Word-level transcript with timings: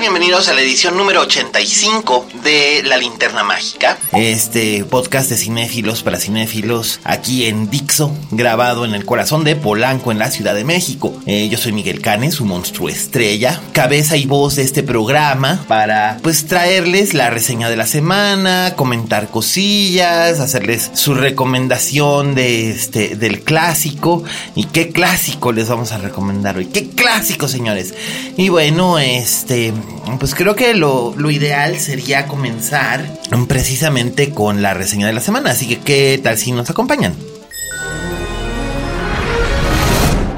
Bienvenidos 0.00 0.48
a 0.48 0.54
la 0.54 0.62
edición 0.62 0.96
número 0.96 1.20
85 1.20 2.26
de 2.42 2.82
La 2.84 2.96
Linterna 2.96 3.44
Mágica. 3.44 3.98
Este 4.12 4.82
podcast 4.84 5.28
de 5.28 5.36
cinéfilos 5.36 6.02
para 6.02 6.18
cinéfilos 6.18 7.00
aquí 7.04 7.44
en 7.44 7.68
Dixo, 7.68 8.10
grabado 8.30 8.86
en 8.86 8.94
el 8.94 9.04
corazón 9.04 9.44
de 9.44 9.56
Polanco 9.56 10.10
en 10.10 10.18
la 10.18 10.30
Ciudad 10.30 10.54
de 10.54 10.64
México. 10.64 11.12
Eh, 11.26 11.50
yo 11.50 11.58
soy 11.58 11.72
Miguel 11.72 12.00
Canes, 12.00 12.36
su 12.36 12.46
monstruo 12.46 12.88
estrella, 12.88 13.60
cabeza 13.72 14.16
y 14.16 14.24
voz 14.24 14.56
de 14.56 14.62
este 14.62 14.82
programa 14.82 15.66
para 15.68 16.16
pues 16.22 16.46
traerles 16.46 17.12
la 17.12 17.28
reseña 17.28 17.68
de 17.68 17.76
la 17.76 17.86
semana, 17.86 18.72
comentar 18.76 19.28
cosillas, 19.28 20.40
hacerles 20.40 20.92
su 20.94 21.12
recomendación 21.12 22.34
de 22.34 22.70
este 22.70 23.16
del 23.16 23.42
clásico 23.42 24.24
y 24.54 24.64
qué 24.64 24.92
clásico 24.92 25.52
les 25.52 25.68
vamos 25.68 25.92
a 25.92 25.98
recomendar 25.98 26.56
hoy. 26.56 26.66
¿Qué 26.66 26.88
clásico, 26.88 27.48
señores? 27.48 27.92
Y 28.38 28.48
bueno, 28.48 28.98
este, 28.98 29.74
pues 30.18 30.34
creo 30.34 30.54
que 30.54 30.74
lo, 30.74 31.14
lo, 31.16 31.30
ideal 31.30 31.78
sería 31.78 32.26
comenzar 32.26 33.06
precisamente 33.48 34.30
con 34.30 34.62
la 34.62 34.74
reseña 34.74 35.06
de 35.06 35.12
la 35.12 35.20
semana. 35.20 35.50
Así 35.50 35.66
que, 35.66 35.78
¿qué 35.78 36.20
tal 36.22 36.36
si 36.36 36.52
nos 36.52 36.68
acompañan? 36.70 37.14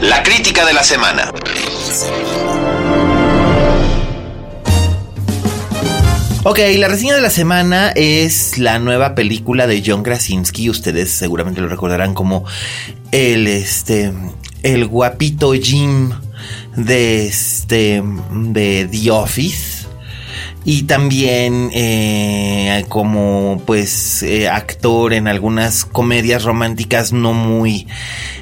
La 0.00 0.22
crítica 0.22 0.64
de 0.64 0.72
la 0.72 0.82
semana. 0.82 1.32
Ok, 6.44 6.58
la 6.76 6.88
reseña 6.88 7.14
de 7.14 7.20
la 7.20 7.30
semana 7.30 7.90
es 7.90 8.58
la 8.58 8.80
nueva 8.80 9.14
película 9.14 9.68
de 9.68 9.80
John 9.86 10.02
Krasinski. 10.02 10.68
Ustedes 10.68 11.12
seguramente 11.12 11.60
lo 11.60 11.68
recordarán 11.68 12.14
como 12.14 12.44
el, 13.12 13.46
este, 13.46 14.12
el 14.64 14.86
guapito 14.86 15.52
Jim 15.52 16.10
de 16.76 17.26
este 17.26 18.02
de 18.30 18.88
The 18.90 19.10
Office. 19.10 19.86
Y 20.64 20.84
también 20.84 21.70
eh, 21.72 22.84
como 22.88 23.60
pues 23.66 24.22
eh, 24.22 24.48
actor 24.48 25.12
en 25.12 25.26
algunas 25.26 25.84
comedias 25.84 26.44
románticas 26.44 27.12
no 27.12 27.32
muy 27.32 27.88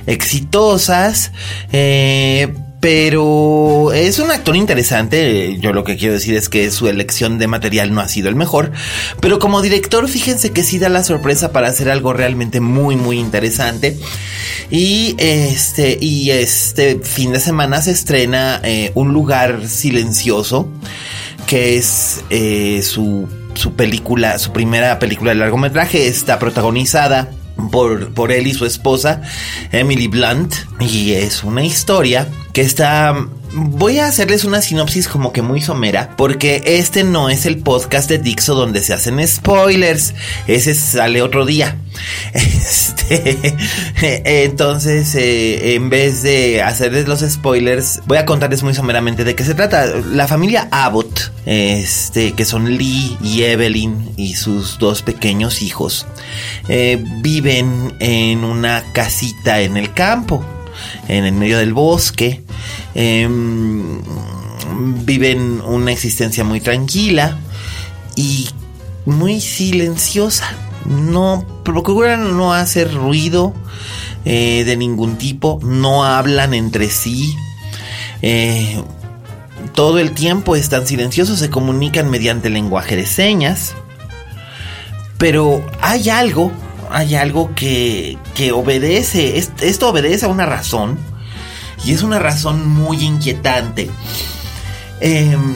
exitosas 0.07 1.33
eh, 1.73 2.53
pero 2.81 3.93
es 3.93 4.19
un 4.19 4.31
actor 4.31 4.57
interesante. 4.57 5.59
Yo 5.61 5.73
lo 5.75 5.85
que 5.85 5.97
quiero 5.97 6.15
decir 6.15 6.35
es 6.35 6.49
que 6.49 6.71
su 6.71 6.89
elección 6.89 7.39
de 7.39 7.47
material 7.47 7.93
no 7.93 8.01
ha 8.01 8.09
sido 8.09 8.31
el 8.31 8.37
mejor. 8.37 8.73
Pero 9.21 9.39
como 9.39 9.61
director, 9.61 10.09
fíjense 10.09 10.51
que 10.51 10.63
sí 10.63 10.79
da 10.79 10.89
la 10.89 11.05
sorpresa 11.05 11.53
para 11.53 11.69
hacer 11.69 11.91
algo 11.91 12.15
realmente 12.15 12.61
muy, 12.61 12.97
muy 12.97 13.19
interesante. 13.19 13.99
Y 14.71 15.15
este, 15.19 15.99
y 16.01 16.31
este 16.31 17.01
fin 17.03 17.33
de 17.33 17.41
semana 17.41 17.83
se 17.83 17.91
estrena 17.91 18.61
eh, 18.65 18.93
Un 18.95 19.13
lugar 19.13 19.69
silencioso, 19.69 20.69
que 21.47 21.77
es 21.77 22.25
eh, 22.31 22.81
su, 22.83 23.29
su 23.55 23.75
película, 23.75 24.39
su 24.39 24.53
primera 24.53 24.99
película 24.99 25.33
de 25.33 25.37
largometraje. 25.37 26.07
Está 26.07 26.39
protagonizada 26.39 27.29
por, 27.71 28.13
por 28.15 28.33
él 28.33 28.47
y 28.47 28.55
su 28.55 28.67
esposa, 28.67 29.23
Emily 29.73 30.09
Blunt. 30.09 30.55
Y 30.81 31.13
es 31.13 31.45
una 31.45 31.65
historia 31.65 32.29
que 32.53 32.63
está 32.63 33.29
Voy 33.53 33.99
a 33.99 34.07
hacerles 34.07 34.45
una 34.45 34.63
sinopsis 34.63 35.09
como 35.09 35.33
que 35.33 35.43
muy 35.43 35.61
somera, 35.61 36.15
porque 36.17 36.63
este 36.65 37.03
no 37.03 37.29
es 37.31 37.47
el 37.47 37.59
podcast 37.59 38.09
de 38.09 38.19
Dixo 38.19 38.55
donde 38.55 38.81
se 38.81 38.93
hacen 38.93 39.27
spoilers. 39.27 40.15
Ese 40.47 40.75
sale 40.75 41.23
otro 41.23 41.45
día. 41.45 41.77
Este, 42.33 43.57
entonces, 44.45 45.15
eh, 45.17 45.75
en 45.75 45.91
vez 45.91 46.23
de 46.23 46.63
hacerles 46.63 47.09
los 47.09 47.21
spoilers, 47.21 48.01
voy 48.07 48.19
a 48.19 48.25
contarles 48.25 48.63
muy 48.63 48.75
someramente 48.75 49.25
de 49.25 49.35
qué 49.35 49.45
se 49.45 49.55
trata. 49.55 49.87
La 49.87 50.29
familia 50.29 50.69
Abbott, 50.71 51.33
este, 51.45 52.33
que 52.33 52.45
son 52.45 52.77
Lee 52.77 53.19
y 53.23 53.43
Evelyn 53.43 54.13
y 54.17 54.37
sus 54.37 54.79
dos 54.79 55.03
pequeños 55.03 55.63
hijos, 55.63 56.07
eh, 56.69 57.03
viven 57.21 57.95
en 57.99 58.45
una 58.45 58.85
casita 58.93 59.61
en 59.61 59.77
el 59.77 59.93
campo 59.93 60.45
en 61.09 61.25
el 61.25 61.33
medio 61.33 61.59
del 61.59 61.73
bosque. 61.73 62.43
Em, 62.95 64.01
viven 65.05 65.61
una 65.61 65.93
existencia 65.93 66.45
muy 66.45 66.61
tranquila 66.61 67.39
y 68.17 68.49
muy 69.07 69.41
silenciosa. 69.41 70.53
No 70.87 71.45
procuran 71.65 72.37
no 72.37 72.55
hacer 72.55 72.93
ruido 72.93 73.55
eh, 74.25 74.65
de 74.65 74.77
ningún 74.77 75.17
tipo, 75.17 75.61
no 75.63 76.05
hablan 76.05 76.55
entre 76.55 76.89
sí. 76.89 77.37
Eh, 78.23 78.83
todo 79.75 79.99
el 79.99 80.13
tiempo 80.13 80.57
están 80.57 80.87
silenciosos, 80.87 81.39
se 81.39 81.51
comunican 81.51 82.11
mediante 82.11 82.51
lenguaje 82.51 82.97
de 82.97 83.07
señas. 83.07 83.75
Pero 85.19 85.65
hay 85.81 86.09
algo 86.09 86.51
hay 86.91 87.15
algo 87.15 87.55
que, 87.55 88.19
que 88.35 88.53
obedece, 88.53 89.39
esto 89.39 89.89
obedece 89.89 90.27
a 90.27 90.29
una 90.29 90.47
razón 90.47 90.99
y 91.85 91.93
es 91.93 92.03
una 92.03 92.19
razón 92.19 92.69
muy 92.69 93.03
inquietante. 93.03 93.91
Em, 95.01 95.55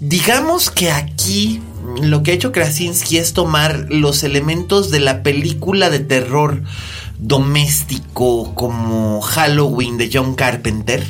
digamos 0.00 0.70
que 0.70 0.90
aquí 0.90 1.60
lo 2.02 2.22
que 2.22 2.30
ha 2.30 2.34
hecho 2.34 2.52
Krasinski 2.52 3.18
es 3.18 3.34
tomar 3.34 3.86
los 3.90 4.22
elementos 4.22 4.90
de 4.90 5.00
la 5.00 5.22
película 5.22 5.90
de 5.90 6.00
terror 6.00 6.62
doméstico 7.18 8.54
como 8.54 9.20
Halloween 9.20 9.98
de 9.98 10.10
John 10.12 10.34
Carpenter 10.34 11.04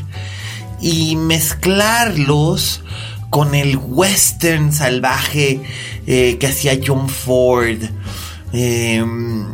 y 0.81 1.17
mezclarlos 1.17 2.83
con 3.31 3.55
el 3.55 3.77
western 3.77 4.73
salvaje 4.73 5.61
eh, 6.07 6.37
que 6.39 6.47
hacía 6.47 6.79
John 6.85 7.09
Ford 7.09 7.79
Em, 8.57 9.53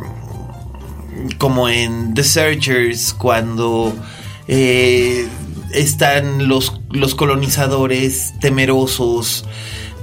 como 1.39 1.69
en 1.69 2.13
The 2.13 2.23
Searchers, 2.23 3.15
cuando 3.15 3.95
eh, 4.47 5.27
están 5.73 6.47
los, 6.47 6.79
los 6.91 7.15
colonizadores 7.15 8.33
temerosos 8.39 9.45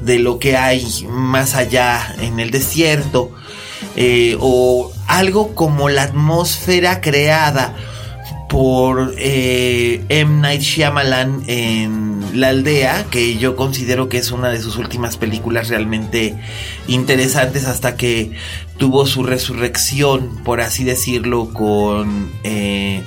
de 0.05 0.19
lo 0.19 0.41
que 0.41 0.57
hay 0.57 1.07
más 1.09 1.55
allá 1.55 2.13
en 2.21 2.41
el 2.41 2.51
desierto, 2.51 3.31
eh, 3.95 4.37
o 4.41 4.91
algo 5.07 5.55
como 5.55 5.89
la 5.89 6.03
atmósfera 6.03 7.01
creada 7.01 7.77
por 8.49 9.15
eh, 9.19 10.05
M. 10.09 10.41
Night 10.41 10.63
Shyamalan 10.63 11.43
en 11.47 12.41
La 12.41 12.49
Aldea, 12.49 13.07
que 13.11 13.37
yo 13.37 13.57
considero 13.57 14.09
que 14.09 14.19
es 14.19 14.31
una 14.31 14.49
de 14.49 14.61
sus 14.61 14.77
últimas 14.77 15.17
películas 15.17 15.69
realmente 15.69 16.35
interesantes 16.87 17.67
hasta 17.67 17.97
que 17.97 18.33
tuvo 18.79 19.07
su 19.07 19.23
resurrección, 19.23 20.43
por 20.45 20.61
así 20.61 20.85
decirlo, 20.85 21.53
con 21.53 22.31
eh, 22.43 23.03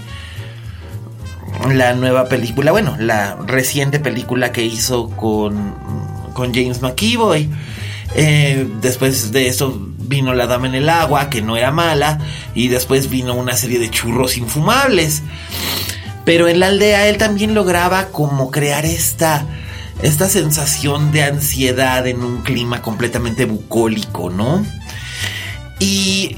la 1.73 1.93
nueva 1.93 2.29
película, 2.29 2.71
bueno, 2.71 2.95
la 2.99 3.35
reciente 3.47 3.99
película 3.99 4.51
que 4.51 4.63
hizo 4.63 5.09
con, 5.09 5.73
con 6.33 6.53
James 6.53 6.81
McEvoy. 6.81 7.49
Eh, 8.13 8.67
después 8.81 9.31
de 9.31 9.47
eso 9.47 9.90
vino 10.11 10.35
La 10.35 10.45
Dama 10.45 10.67
en 10.67 10.75
el 10.75 10.89
Agua, 10.89 11.29
que 11.29 11.41
no 11.41 11.57
era 11.57 11.71
mala, 11.71 12.19
y 12.53 12.67
después 12.67 13.09
vino 13.09 13.33
una 13.33 13.55
serie 13.55 13.79
de 13.79 13.89
churros 13.89 14.37
infumables. 14.37 15.23
Pero 16.25 16.47
en 16.47 16.59
la 16.59 16.67
aldea 16.67 17.07
él 17.07 17.17
también 17.17 17.55
lograba 17.55 18.09
como 18.09 18.51
crear 18.51 18.85
esta 18.85 19.47
esta 20.03 20.29
sensación 20.29 21.11
de 21.11 21.23
ansiedad 21.23 22.05
en 22.07 22.23
un 22.23 22.41
clima 22.41 22.81
completamente 22.81 23.45
bucólico, 23.45 24.29
¿no? 24.29 24.65
Y 25.79 26.37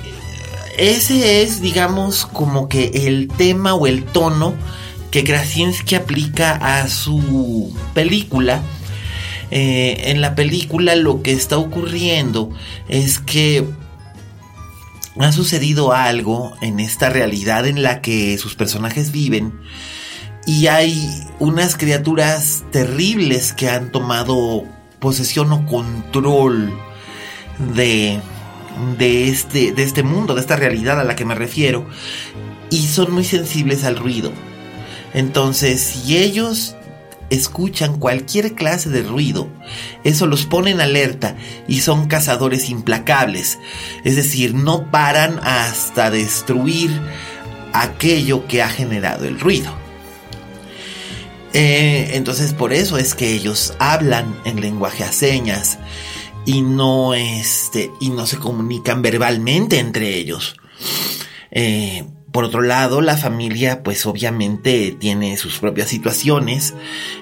ese 0.78 1.44
es, 1.44 1.62
digamos, 1.62 2.26
como 2.26 2.68
que 2.68 2.92
el 3.08 3.30
tema 3.30 3.74
o 3.74 3.88
el 3.88 4.04
tono 4.04 4.54
que 5.12 5.24
Krasinski 5.24 5.96
aplica 5.96 6.54
a 6.56 6.88
su 6.90 7.74
película. 7.94 8.62
Eh, 9.52 10.12
en 10.12 10.22
la 10.22 10.36
película 10.36 10.96
lo 10.96 11.22
que 11.22 11.32
está 11.32 11.58
ocurriendo 11.58 12.50
es 12.88 13.20
que 13.20 13.66
ha 15.20 15.32
sucedido 15.32 15.94
algo 15.94 16.54
en 16.62 16.80
esta 16.80 17.10
realidad 17.10 17.68
en 17.68 17.84
la 17.84 18.02
que 18.02 18.38
sus 18.38 18.56
personajes 18.56 19.12
viven 19.12 19.54
y 20.46 20.68
hay 20.68 21.10
unas 21.40 21.78
criaturas 21.78 22.64
terribles 22.72 23.54
que 23.54 23.70
han 23.70 23.92
tomado 23.92 24.64
posesión 25.00 25.52
o 25.52 25.66
control 25.66 26.74
de, 27.76 28.20
de, 28.98 29.30
este, 29.30 29.72
de 29.72 29.84
este 29.84 30.04
mundo, 30.04 30.36
de 30.36 30.42
esta 30.42 30.56
realidad 30.56 31.00
a 31.00 31.04
la 31.04 31.16
que 31.16 31.26
me 31.26 31.36
refiero, 31.36 31.86
y 32.70 32.88
son 32.88 33.12
muy 33.12 33.24
sensibles 33.24 33.84
al 33.84 33.96
ruido. 33.96 34.32
Entonces, 35.14 35.82
si 35.82 36.18
ellos 36.18 36.76
escuchan 37.34 38.00
cualquier 38.00 38.56
clase 38.56 38.90
de 38.90 39.04
ruido, 39.04 39.48
eso 40.04 40.26
los 40.28 40.46
pone 40.46 40.72
en 40.72 40.82
alerta 40.82 41.36
y 41.68 41.82
son 41.82 42.08
cazadores 42.08 42.70
implacables. 42.70 43.60
Es 44.04 44.16
decir, 44.16 44.54
no 44.54 44.90
paran 44.92 45.40
hasta 45.44 46.10
destruir 46.12 46.92
aquello 47.74 48.48
que 48.48 48.62
ha 48.62 48.70
generado 48.70 49.26
el 49.26 49.40
ruido. 49.40 49.72
Eh, 51.54 52.12
entonces 52.14 52.54
por 52.54 52.74
eso 52.74 52.98
es 52.98 53.14
que 53.14 53.32
ellos 53.34 53.76
hablan 53.78 54.36
en 54.44 54.60
lenguaje 54.60 55.04
a 55.04 55.12
señas 55.12 55.78
y 56.46 56.62
no 56.62 57.14
este 57.14 57.92
y 58.00 58.10
no 58.10 58.26
se 58.26 58.38
comunican 58.38 59.02
verbalmente 59.02 59.80
entre 59.80 60.18
ellos. 60.18 60.56
Eh, 61.52 62.06
por 62.34 62.46
otro 62.46 62.64
lado, 62.64 63.02
la 63.02 63.16
familia, 63.16 63.84
pues 63.84 64.08
obviamente 64.08 64.98
tiene 65.00 65.38
sus 65.38 65.60
propias 65.60 65.88
situaciones. 65.88 66.74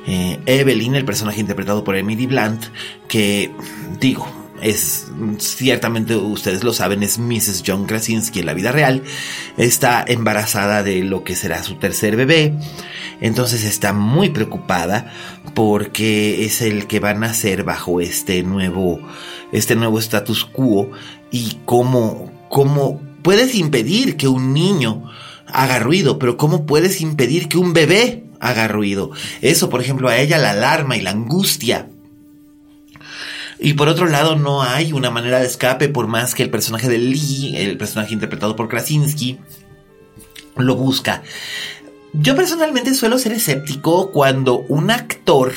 Eh, 0.08 0.40
Evelyn, 0.46 0.96
el 0.96 1.04
personaje 1.04 1.42
interpretado 1.42 1.84
por 1.84 1.98
Emily 1.98 2.28
Blunt, 2.28 2.64
que 3.10 3.52
digo, 4.00 4.26
es 4.62 5.12
ciertamente 5.40 6.16
ustedes 6.16 6.64
lo 6.64 6.72
saben, 6.72 7.04
es 7.04 7.20
Mrs. 7.20 7.62
John 7.68 7.88
Krasinski 7.88 8.40
en 8.40 8.46
la 8.46 8.54
vida 8.54 8.72
real. 8.72 9.04
Está 9.58 10.06
embarazada 10.08 10.82
de 10.82 11.04
lo 11.04 11.26
que 11.26 11.36
será 11.36 11.62
su 11.62 11.76
tercer 11.76 12.16
bebé. 12.16 12.54
Entonces 13.20 13.66
está 13.66 13.92
muy 13.92 14.30
preocupada 14.30 15.12
porque 15.54 16.46
es 16.46 16.62
el 16.62 16.88
que 16.88 17.02
va 17.02 17.10
a 17.10 17.16
nacer 17.16 17.66
bajo 17.66 18.00
este 18.00 18.44
nuevo, 18.44 19.02
este 19.52 19.76
nuevo 19.76 20.00
status 20.00 20.46
quo 20.46 20.90
y 21.32 21.58
cómo, 21.66 22.32
cómo 22.48 23.11
puedes 23.22 23.56
impedir 23.56 24.18
que 24.18 24.28
un 24.28 24.54
niño 24.54 25.10
haga 25.48 25.80
ruido, 25.80 26.20
pero 26.20 26.38
¿cómo 26.38 26.66
puedes 26.66 27.02
impedir 27.02 27.48
que 27.48 27.58
un 27.58 27.74
bebé 27.74 28.24
haga 28.40 28.68
ruido? 28.68 29.12
Eso, 29.42 29.70
por 29.70 29.82
ejemplo, 29.82 30.10
a 30.10 30.18
ella 30.18 30.38
la 30.38 30.52
alarma 30.52 30.98
y 30.98 31.02
la 31.02 31.12
angustia. 31.12 31.90
Y 33.60 33.74
por 33.74 33.88
otro 33.90 34.08
lado, 34.08 34.36
no 34.36 34.64
hay 34.64 34.92
una 34.92 35.12
manera 35.12 35.40
de 35.40 35.46
escape 35.46 35.88
por 35.88 36.08
más 36.08 36.34
que 36.34 36.42
el 36.42 36.50
personaje 36.50 36.90
de 36.90 36.98
Lee, 36.98 37.56
el 37.56 37.78
personaje 37.78 38.14
interpretado 38.14 38.56
por 38.56 38.68
Krasinski, 38.68 39.38
lo 40.58 40.76
busca. 40.76 41.22
Yo 42.14 42.36
personalmente 42.36 42.94
suelo 42.94 43.20
ser 43.20 43.34
escéptico 43.34 44.12
cuando 44.12 44.60
un 44.68 44.92
actor 44.92 45.54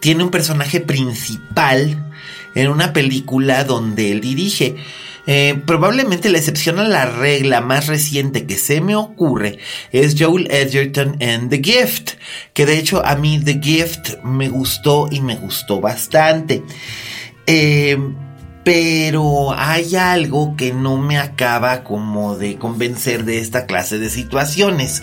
tiene 0.00 0.24
un 0.24 0.30
personaje 0.30 0.80
principal 0.80 2.12
en 2.54 2.68
una 2.68 2.92
película 2.92 3.64
donde 3.64 4.12
él 4.12 4.20
dirige. 4.20 4.76
Eh, 5.26 5.60
probablemente 5.66 6.28
la 6.28 6.38
excepción 6.38 6.78
a 6.78 6.84
la 6.84 7.06
regla 7.06 7.60
más 7.60 7.86
reciente 7.86 8.46
que 8.46 8.58
se 8.58 8.80
me 8.80 8.94
ocurre 8.94 9.58
es 9.90 10.16
Joel 10.18 10.50
Edgerton 10.50 11.16
en 11.20 11.48
The 11.48 11.62
Gift, 11.62 12.12
que 12.52 12.66
de 12.66 12.78
hecho 12.78 13.04
a 13.04 13.16
mí 13.16 13.40
The 13.42 13.60
Gift 13.62 14.22
me 14.22 14.48
gustó 14.48 15.08
y 15.10 15.20
me 15.20 15.36
gustó 15.36 15.80
bastante. 15.80 16.62
Eh, 17.46 17.96
pero 18.64 19.52
hay 19.52 19.94
algo 19.94 20.56
que 20.56 20.72
no 20.72 20.96
me 20.96 21.18
acaba 21.18 21.84
como 21.84 22.36
de 22.36 22.56
convencer 22.56 23.24
de 23.24 23.38
esta 23.38 23.66
clase 23.66 23.98
de 23.98 24.08
situaciones. 24.08 25.02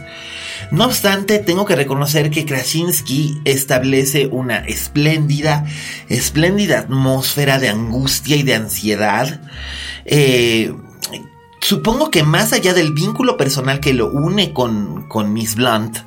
No 0.69 0.86
obstante, 0.86 1.40
tengo 1.40 1.66
que 1.66 1.75
reconocer 1.75 2.30
que 2.30 2.46
Krasinski 2.46 3.42
establece 3.46 4.28
una 4.28 4.60
espléndida, 4.60 5.66
espléndida 6.08 6.80
atmósfera 6.80 7.60
de 7.60 7.69
angustia 7.69 8.36
y 8.36 8.44
de 8.44 8.56
ansiedad. 8.56 9.42
Eh, 10.06 10.74
supongo 11.62 12.12
que 12.12 12.24
más 12.24 12.54
allá 12.54 12.74
del 12.74 12.94
vínculo 12.94 13.38
personal 13.38 13.80
que 13.80 13.94
lo 13.94 14.12
une 14.12 14.54
con, 14.54 15.08
con 15.08 15.34
Miss 15.34 15.56
Blunt, 15.56 15.98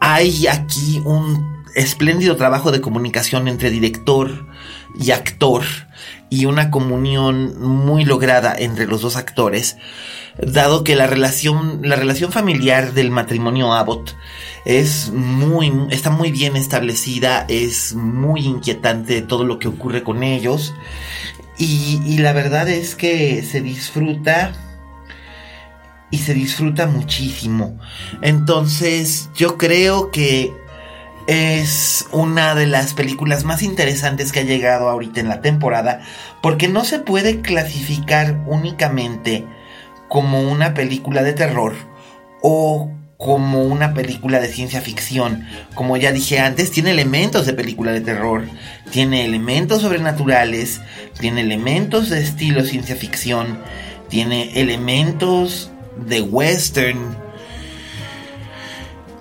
hay 0.00 0.46
aquí 0.46 1.00
un 1.04 1.64
espléndido 1.74 2.36
trabajo 2.36 2.70
de 2.70 2.80
comunicación 2.80 3.48
entre 3.48 3.70
director 3.70 4.46
y 4.98 5.10
actor 5.10 5.64
y 6.30 6.46
una 6.46 6.70
comunión 6.70 7.60
muy 7.60 8.04
lograda 8.04 8.54
entre 8.56 8.86
los 8.86 9.02
dos 9.02 9.16
actores, 9.16 9.76
dado 10.40 10.82
que 10.84 10.96
la 10.96 11.06
relación, 11.06 11.80
la 11.82 11.96
relación 11.96 12.32
familiar 12.32 12.94
del 12.94 13.10
matrimonio 13.10 13.72
Abbott 13.72 14.16
es 14.64 15.10
muy, 15.10 15.72
está 15.90 16.10
muy 16.10 16.30
bien 16.30 16.56
establecida, 16.56 17.44
es 17.48 17.94
muy 17.94 18.46
inquietante 18.46 19.22
todo 19.22 19.44
lo 19.44 19.58
que 19.58 19.68
ocurre 19.68 20.02
con 20.02 20.22
ellos 20.22 20.72
y, 21.58 22.18
la 22.18 22.32
verdad 22.32 22.68
es 22.68 22.94
que 22.96 23.42
se 23.42 23.60
disfruta 23.60 24.52
y 26.10 26.18
se 26.18 26.34
disfruta 26.34 26.86
muchísimo. 26.86 27.78
Entonces 28.20 29.30
yo 29.36 29.58
creo 29.58 30.10
que 30.10 30.52
es 31.26 32.06
una 32.12 32.54
de 32.54 32.66
las 32.66 32.94
películas 32.94 33.44
más 33.44 33.62
interesantes 33.62 34.32
que 34.32 34.40
ha 34.40 34.44
llegado 34.44 34.88
ahorita 34.88 35.20
en 35.20 35.28
la 35.28 35.40
temporada 35.40 36.00
porque 36.42 36.68
no 36.68 36.84
se 36.84 36.98
puede 36.98 37.40
clasificar 37.40 38.40
únicamente 38.46 39.46
como 40.08 40.42
una 40.42 40.74
película 40.74 41.22
de 41.22 41.32
terror 41.32 41.74
o 42.42 42.90
como 43.16 43.62
una 43.62 43.94
película 43.94 44.40
de 44.40 44.48
ciencia 44.48 44.80
ficción. 44.80 45.46
Como 45.74 45.96
ya 45.96 46.10
dije 46.10 46.40
antes, 46.40 46.72
tiene 46.72 46.90
elementos 46.90 47.46
de 47.46 47.52
película 47.52 47.92
de 47.92 48.00
terror, 48.00 48.44
tiene 48.90 49.24
elementos 49.24 49.82
sobrenaturales, 49.82 50.80
tiene 51.20 51.42
elementos 51.42 52.10
de 52.10 52.20
estilo 52.20 52.64
ciencia 52.64 52.96
ficción, 52.96 53.60
tiene 54.08 54.60
elementos 54.60 55.70
de 55.96 56.20
western. 56.20 57.21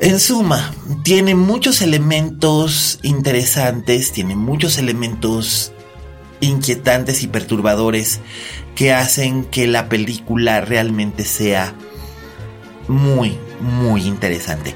En 0.02 0.20
suma, 0.20 0.74
tiene 1.04 1.36
muchos 1.36 1.84
elementos 1.84 2.98
interesantes, 3.04 4.12
tiene 4.12 4.36
muchos 4.36 4.80
elementos 4.80 5.74
inquietantes 6.40 7.22
y 7.22 7.28
perturbadores 7.28 8.20
que 8.74 8.94
hacen 8.94 9.44
que 9.44 9.68
la 9.68 9.90
película 9.90 10.60
realmente 10.60 11.24
sea 11.24 11.76
muy, 12.88 13.38
muy 13.60 14.06
interesante. 14.06 14.74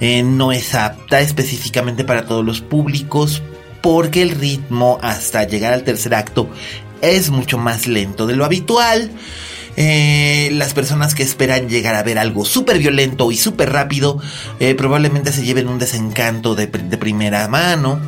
Eh, 0.00 0.24
no 0.24 0.50
es 0.50 0.74
apta 0.74 1.20
específicamente 1.20 2.02
para 2.02 2.26
todos 2.26 2.44
los 2.44 2.60
públicos 2.60 3.44
porque 3.80 4.20
el 4.20 4.30
ritmo 4.30 4.98
hasta 5.00 5.44
llegar 5.44 5.72
al 5.72 5.84
tercer 5.84 6.12
acto 6.12 6.50
es 7.02 7.30
mucho 7.30 7.56
más 7.56 7.86
lento 7.86 8.26
de 8.26 8.34
lo 8.34 8.44
habitual. 8.44 9.12
Eh, 9.82 10.50
las 10.52 10.74
personas 10.74 11.14
que 11.14 11.22
esperan 11.22 11.70
llegar 11.70 11.94
a 11.94 12.02
ver 12.02 12.18
algo 12.18 12.44
súper 12.44 12.78
violento 12.78 13.32
y 13.32 13.38
súper 13.38 13.72
rápido 13.72 14.20
eh, 14.58 14.74
probablemente 14.74 15.32
se 15.32 15.42
lleven 15.42 15.68
un 15.68 15.78
desencanto 15.78 16.54
de, 16.54 16.66
primera 16.66 17.48
mano. 17.48 17.98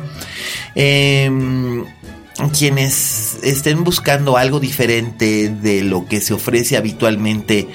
Em, 0.75 1.83
quienes 2.55 3.39
estén 3.41 3.83
buscando 3.83 4.37
algo 4.37 4.59
diferente 4.59 5.49
de 5.49 5.81
lo 5.81 6.05
que 6.05 6.21
se 6.21 6.35
ofrece 6.35 6.77
habitualmente 6.77 7.67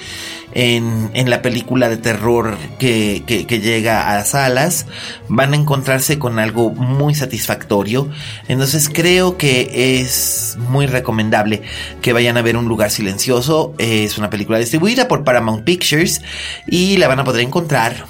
en, 0.53 1.29
la 1.29 1.41
película 1.41 1.89
de 1.89 1.97
terror 1.97 2.57
que, 2.79 3.23
que, 3.25 3.59
llega 3.59 4.17
a 4.17 4.25
salas, 4.25 4.87
van 5.27 5.53
a 5.53 5.55
encontrarse 5.55 6.17
con 6.17 6.39
algo 6.39 6.71
muy 6.71 7.15
satisfactorio. 7.15 8.09
Entonces 8.47 8.89
creo 8.89 9.37
que 9.37 10.01
es 10.01 10.57
muy 10.69 10.87
recomendable 10.87 11.61
que 12.01 12.13
vayan 12.13 12.37
a 12.37 12.41
ver 12.41 12.57
Un 12.57 12.67
lugar 12.67 12.89
silencioso. 12.89 13.73
Es 13.77 14.17
una 14.17 14.29
película 14.29 14.57
distribuida 14.57 15.07
por 15.07 15.23
Paramount 15.23 15.63
Pictures 15.63 16.21
y 16.67 16.97
la 16.97 17.07
van 17.07 17.19
a 17.19 17.23
poder 17.23 17.41
encontrar 17.41 18.05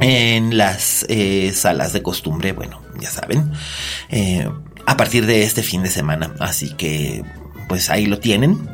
en 0.00 0.56
las 0.56 1.06
eh, 1.08 1.52
salas 1.54 1.92
de 1.92 2.02
costumbre, 2.02 2.52
bueno, 2.52 2.82
ya 2.98 3.10
saben, 3.10 3.52
eh, 4.08 4.48
a 4.86 4.96
partir 4.96 5.26
de 5.26 5.44
este 5.44 5.62
fin 5.62 5.82
de 5.82 5.90
semana. 5.90 6.34
Así 6.40 6.74
que, 6.74 7.22
pues 7.68 7.90
ahí 7.90 8.06
lo 8.06 8.18
tienen 8.18 8.73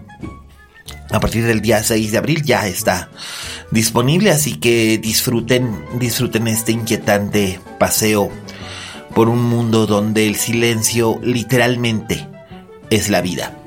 a 1.10 1.20
partir 1.20 1.44
del 1.44 1.60
día 1.60 1.82
6 1.82 2.12
de 2.12 2.18
abril 2.18 2.42
ya 2.42 2.66
está 2.66 3.10
disponible, 3.70 4.30
así 4.30 4.54
que 4.54 4.98
disfruten, 4.98 5.84
disfruten 5.98 6.48
este 6.48 6.72
inquietante 6.72 7.60
paseo 7.78 8.30
por 9.14 9.28
un 9.28 9.42
mundo 9.42 9.86
donde 9.86 10.26
el 10.26 10.36
silencio 10.36 11.18
literalmente 11.22 12.28
es 12.90 13.08
la 13.08 13.20
vida. 13.20 13.59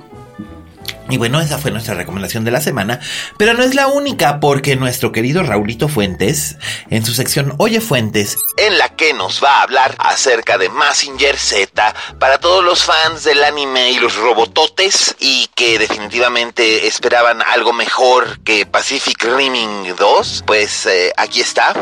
Y 1.10 1.18
bueno, 1.18 1.42
esa 1.42 1.58
fue 1.58 1.70
nuestra 1.70 1.96
recomendación 1.96 2.46
de 2.46 2.52
la 2.52 2.62
semana, 2.62 3.00
pero 3.38 3.54
no 3.54 3.63
es 3.63 3.75
la 3.75 3.88
única 3.88 4.40
porque 4.40 4.75
nuestro 4.75 5.12
querido 5.12 5.44
Raulito 5.44 5.90
Fuentes, 5.90 6.56
en 6.90 7.06
su 7.06 7.13
sección 7.13 7.56
Oye 7.58 7.82
Fuentes, 7.82 8.38
en 8.58 8.78
la 8.78 8.90
que 8.96 9.13
nos 9.13 9.44
va 9.44 9.58
a 9.58 9.63
hablar 9.63 9.96
acerca 10.00 10.58
de 10.58 10.70
Massinger 10.70 11.38
Z 11.38 11.94
para 12.20 12.38
todos 12.38 12.63
los 12.63 12.84
fans 12.84 13.25
del 13.25 13.44
anime 13.44 13.92
y 13.92 14.00
los 14.00 14.16
robototes 14.16 15.16
y 15.20 15.50
que 15.56 15.78
definitivamente 15.78 16.88
esperaban 16.88 17.42
algo 17.42 17.74
mejor 17.74 18.40
que 18.44 18.66
Pacific 18.66 19.24
Riming 19.24 19.96
2, 19.98 20.44
pues 20.48 20.86
eh, 20.86 21.12
aquí 21.18 21.42
está 21.42 21.74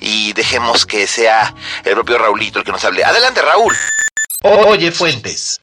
y 0.00 0.32
dejemos 0.32 0.86
que 0.86 1.06
sea 1.06 1.54
el 1.84 1.94
propio 1.94 2.18
Raulito 2.18 2.60
el 2.60 2.64
que 2.64 2.72
nos 2.72 2.84
hable. 2.84 3.04
Adelante 3.04 3.42
Raúl. 3.42 3.76
Oye 4.42 4.90
Fuentes. 4.90 5.60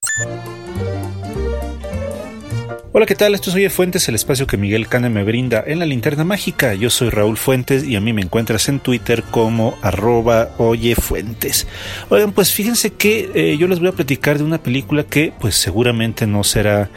Hola, 2.93 3.05
¿qué 3.05 3.15
tal? 3.15 3.33
Esto 3.33 3.49
es 3.49 3.55
Oye 3.55 3.69
Fuentes, 3.69 4.09
el 4.09 4.15
espacio 4.15 4.47
que 4.47 4.57
Miguel 4.57 4.89
Cane 4.89 5.09
me 5.09 5.23
brinda 5.23 5.63
en 5.65 5.79
la 5.79 5.85
linterna 5.85 6.25
mágica. 6.25 6.73
Yo 6.73 6.89
soy 6.89 7.09
Raúl 7.09 7.37
Fuentes 7.37 7.85
y 7.85 7.95
a 7.95 8.01
mí 8.01 8.11
me 8.11 8.21
encuentras 8.21 8.67
en 8.67 8.81
Twitter 8.81 9.23
como 9.23 9.77
arroba 9.81 10.49
Oye 10.57 10.95
Fuentes. 10.95 11.67
Oigan, 12.09 12.33
pues 12.33 12.51
fíjense 12.51 12.91
que 12.91 13.31
eh, 13.33 13.55
yo 13.57 13.69
les 13.69 13.79
voy 13.79 13.87
a 13.87 13.93
platicar 13.93 14.39
de 14.39 14.43
una 14.43 14.61
película 14.61 15.05
que 15.05 15.31
pues 15.39 15.55
seguramente 15.55 16.27
no 16.27 16.43
será 16.43 16.89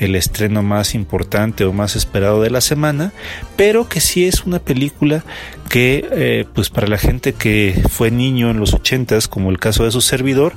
el 0.00 0.14
estreno 0.14 0.62
más 0.62 0.94
importante 0.94 1.66
o 1.66 1.72
más 1.74 1.96
esperado 1.96 2.40
de 2.40 2.48
la 2.48 2.62
semana, 2.62 3.12
pero 3.54 3.90
que 3.90 4.00
sí 4.00 4.24
es 4.24 4.44
una 4.44 4.58
película 4.58 5.22
que 5.72 6.06
eh, 6.12 6.44
pues 6.52 6.68
para 6.68 6.86
la 6.86 6.98
gente 6.98 7.32
que 7.32 7.82
fue 7.88 8.10
niño 8.10 8.50
en 8.50 8.60
los 8.60 8.74
ochentas, 8.74 9.26
como 9.26 9.50
el 9.50 9.58
caso 9.58 9.84
de 9.84 9.90
su 9.90 10.02
servidor, 10.02 10.52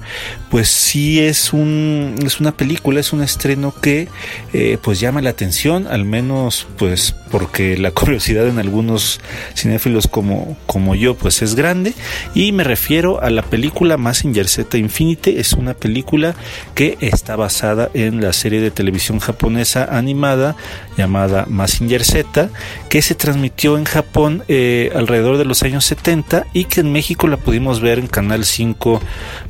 pues 0.50 0.68
sí 0.68 1.22
es 1.22 1.54
un 1.54 2.16
es 2.26 2.42
una 2.42 2.52
película, 2.52 3.00
es 3.00 3.14
un 3.14 3.22
estreno 3.22 3.74
que 3.74 4.10
eh, 4.52 4.78
pues 4.82 5.00
llama 5.00 5.22
la 5.22 5.30
atención, 5.30 5.88
al 5.88 6.04
menos 6.04 6.68
pues 6.78 7.16
porque 7.32 7.78
la 7.78 7.92
curiosidad 8.00 8.46
en 8.46 8.60
algunos 8.60 9.22
cinéfilos 9.56 10.08
como, 10.08 10.58
como 10.66 10.96
yo 10.96 11.16
pues 11.16 11.42
es 11.42 11.56
grande. 11.56 11.94
Y 12.34 12.52
me 12.52 12.66
refiero 12.66 13.22
a 13.22 13.30
la 13.30 13.42
película 13.42 13.96
Massinger 13.96 14.50
Z 14.50 14.78
Infinity, 14.78 15.38
es 15.38 15.54
una 15.54 15.76
película 15.76 16.36
que 16.74 16.98
está 17.00 17.38
basada 17.38 17.90
en 17.94 18.20
la 18.20 18.34
serie 18.34 18.60
de 18.60 18.70
televisión 18.70 19.20
japonesa 19.20 19.88
animada 19.98 20.58
llamada 20.98 21.46
Massinger 21.50 22.04
Z 22.04 22.50
que 22.90 23.02
se 23.02 23.16
transmitió 23.16 23.78
en 23.78 23.86
Japón 23.86 24.44
eh, 24.48 24.92
alrededor 24.96 25.38
de 25.38 25.46
los 25.46 25.64
años 25.64 25.86
70 25.86 26.46
y 26.54 26.66
que 26.66 26.82
en 26.82 26.92
México 26.92 27.28
la 27.28 27.38
pudimos 27.38 27.82
ver 27.82 28.00
en 28.00 28.08
Canal 28.08 28.46
5 28.46 29.02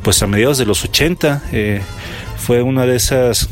pues 0.04 0.22
a 0.24 0.28
mediados 0.28 0.58
de 0.58 0.66
los 0.66 0.84
80 0.84 1.44
eh, 1.52 1.82
fue 2.38 2.62
una 2.62 2.86
de 2.86 2.96
esas 2.96 3.50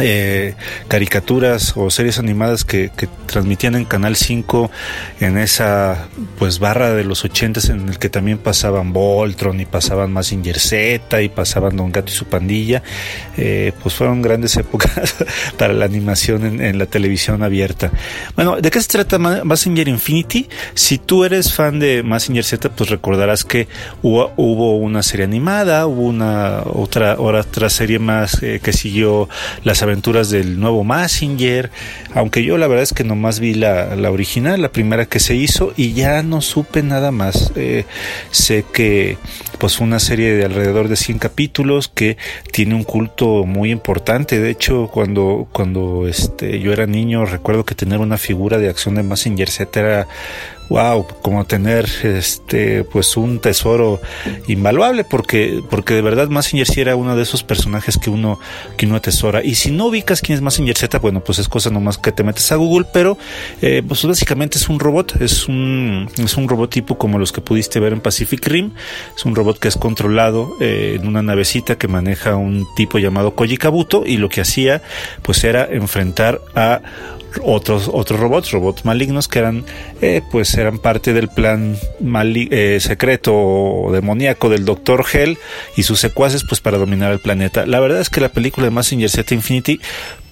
eh, 0.00 0.54
caricaturas 0.86 1.72
o 1.76 1.90
series 1.90 2.18
animadas 2.18 2.64
que, 2.64 2.90
transmitían 3.26 3.74
en 3.74 3.84
Canal 3.84 4.16
5 4.16 4.70
en 5.20 5.36
esa 5.36 6.08
pues 6.38 6.58
barra 6.58 6.94
de 6.94 7.04
los 7.04 7.24
80 7.24 7.60
en 7.70 7.88
el 7.90 7.98
que 7.98 8.08
también 8.08 8.38
pasaban 8.38 8.92
Voltron 8.94 9.60
y 9.60 9.66
pasaban 9.66 10.12
Massinger 10.12 10.58
Z 10.58 11.20
y 11.20 11.28
pasaban 11.28 11.76
Don 11.76 11.92
Gato 11.92 12.10
y 12.10 12.14
su 12.14 12.24
pandilla 12.24 12.82
eh, 13.36 13.72
pues 13.82 13.94
fueron 13.94 14.22
grandes 14.22 14.56
épocas 14.56 15.16
para 15.58 15.74
la 15.74 15.84
animación 15.84 16.62
en, 16.62 16.78
la 16.78 16.86
televisión 16.86 17.42
abierta 17.42 17.90
bueno 18.34 18.56
¿de 18.56 18.70
qué 18.70 18.80
se 18.80 18.88
trata 18.88 19.18
Massinger 19.18 19.88
Infinity? 19.88 20.48
si 20.74 20.96
tú 20.96 21.24
eres 21.24 21.52
fan 21.52 21.78
de 21.78 22.02
Massinger 22.02 22.44
Z 22.44 22.70
pues 22.70 22.88
recordarás 22.88 23.44
que 23.44 23.68
hubo, 24.02 24.32
hubo 24.36 24.78
una 24.78 25.02
serie 25.02 25.24
animada 25.24 25.86
hubo 25.86 26.02
una 26.02 26.62
otra, 26.64 27.20
otra 27.20 27.68
serie 27.68 27.98
más 27.98 28.42
eh, 28.42 28.60
que 28.62 28.72
siguió 28.72 29.28
las 29.64 29.82
aventuras 29.88 30.30
del 30.30 30.58
nuevo 30.60 30.84
Massinger, 30.84 31.70
aunque 32.14 32.44
yo 32.44 32.58
la 32.58 32.66
verdad 32.66 32.84
es 32.84 32.92
que 32.92 33.04
nomás 33.04 33.40
vi 33.40 33.54
la, 33.54 33.96
la 33.96 34.10
original, 34.10 34.62
la 34.62 34.70
primera 34.70 35.06
que 35.06 35.20
se 35.20 35.34
hizo, 35.34 35.72
y 35.76 35.92
ya 35.92 36.22
no 36.22 36.40
supe 36.40 36.82
nada 36.82 37.10
más. 37.10 37.52
Eh, 37.56 37.84
sé 38.30 38.64
que 38.72 39.18
pues 39.58 39.76
fue 39.76 39.86
una 39.86 39.98
serie 39.98 40.34
de 40.34 40.44
alrededor 40.44 40.88
de 40.88 40.96
100 40.96 41.18
capítulos 41.18 41.88
que 41.88 42.16
tiene 42.52 42.74
un 42.74 42.84
culto 42.84 43.44
muy 43.44 43.70
importante. 43.70 44.40
De 44.40 44.50
hecho, 44.50 44.88
cuando, 44.92 45.48
cuando 45.52 46.06
este, 46.08 46.60
yo 46.60 46.72
era 46.72 46.86
niño, 46.86 47.24
recuerdo 47.24 47.64
que 47.64 47.74
tener 47.74 47.98
una 47.98 48.18
figura 48.18 48.58
de 48.58 48.68
acción 48.68 48.94
de 48.94 49.02
Massinger 49.02 49.50
Z 49.50 49.80
era 49.80 50.06
wow, 50.68 51.06
como 51.22 51.44
tener 51.44 51.88
este 52.04 52.84
pues 52.84 53.16
un 53.16 53.40
tesoro 53.40 54.00
invaluable 54.46 55.04
porque 55.04 55.62
porque 55.68 55.94
de 55.94 56.02
verdad 56.02 56.28
Massinger 56.28 56.66
sí 56.66 56.80
era 56.80 56.96
uno 56.96 57.16
de 57.16 57.22
esos 57.22 57.42
personajes 57.42 57.98
que 57.98 58.10
uno 58.10 58.38
que 58.76 58.86
uno 58.86 58.96
atesora. 58.96 59.42
Y 59.44 59.54
si 59.54 59.70
no 59.70 59.86
ubicas 59.86 60.20
quién 60.20 60.36
es 60.36 60.42
Massinger 60.42 60.76
Z, 60.76 60.98
bueno, 60.98 61.20
pues 61.20 61.38
es 61.38 61.48
cosa 61.48 61.70
nomás 61.70 61.98
que 61.98 62.12
te 62.12 62.24
metes 62.24 62.50
a 62.52 62.56
Google, 62.56 62.86
pero 62.92 63.18
eh, 63.62 63.82
pues 63.86 64.04
básicamente 64.04 64.58
es 64.58 64.68
un 64.68 64.78
robot, 64.78 65.20
es 65.20 65.48
un 65.48 66.08
es 66.18 66.36
un 66.36 66.48
robot 66.48 66.70
tipo 66.70 66.98
como 66.98 67.18
los 67.18 67.32
que 67.32 67.40
pudiste 67.40 67.80
ver 67.80 67.92
en 67.92 68.00
Pacific 68.00 68.46
Rim, 68.46 68.72
es 69.16 69.24
un 69.24 69.34
robot 69.34 69.58
que 69.58 69.68
es 69.68 69.76
controlado 69.76 70.56
eh, 70.60 70.98
en 71.00 71.06
una 71.06 71.22
navecita 71.22 71.76
que 71.76 71.88
maneja 71.88 72.36
un 72.36 72.66
tipo 72.74 72.98
llamado 72.98 73.34
Koji 73.34 73.56
Kabuto 73.56 74.04
y 74.06 74.16
lo 74.16 74.28
que 74.28 74.40
hacía 74.40 74.82
pues 75.22 75.44
era 75.44 75.66
enfrentar 75.70 76.40
a 76.54 76.80
otros 77.44 77.90
otros 77.92 78.20
robots, 78.20 78.50
robots 78.50 78.84
malignos 78.84 79.28
que 79.28 79.38
eran 79.38 79.64
eh, 80.00 80.22
pues 80.30 80.54
eran 80.54 80.78
parte 80.78 81.12
del 81.12 81.28
plan 81.28 81.76
eh, 82.34 82.78
secreto 82.80 83.34
o 83.34 83.92
demoníaco 83.92 84.48
del 84.48 84.64
Dr. 84.64 85.04
Hell 85.12 85.38
y 85.76 85.82
sus 85.82 86.00
secuaces 86.00 86.44
pues 86.44 86.60
para 86.60 86.78
dominar 86.78 87.12
el 87.12 87.20
planeta. 87.20 87.66
La 87.66 87.80
verdad 87.80 88.00
es 88.00 88.10
que 88.10 88.20
la 88.20 88.30
película 88.30 88.66
de 88.66 88.70
Massinger 88.70 89.10
Z 89.10 89.34
Infinity 89.34 89.80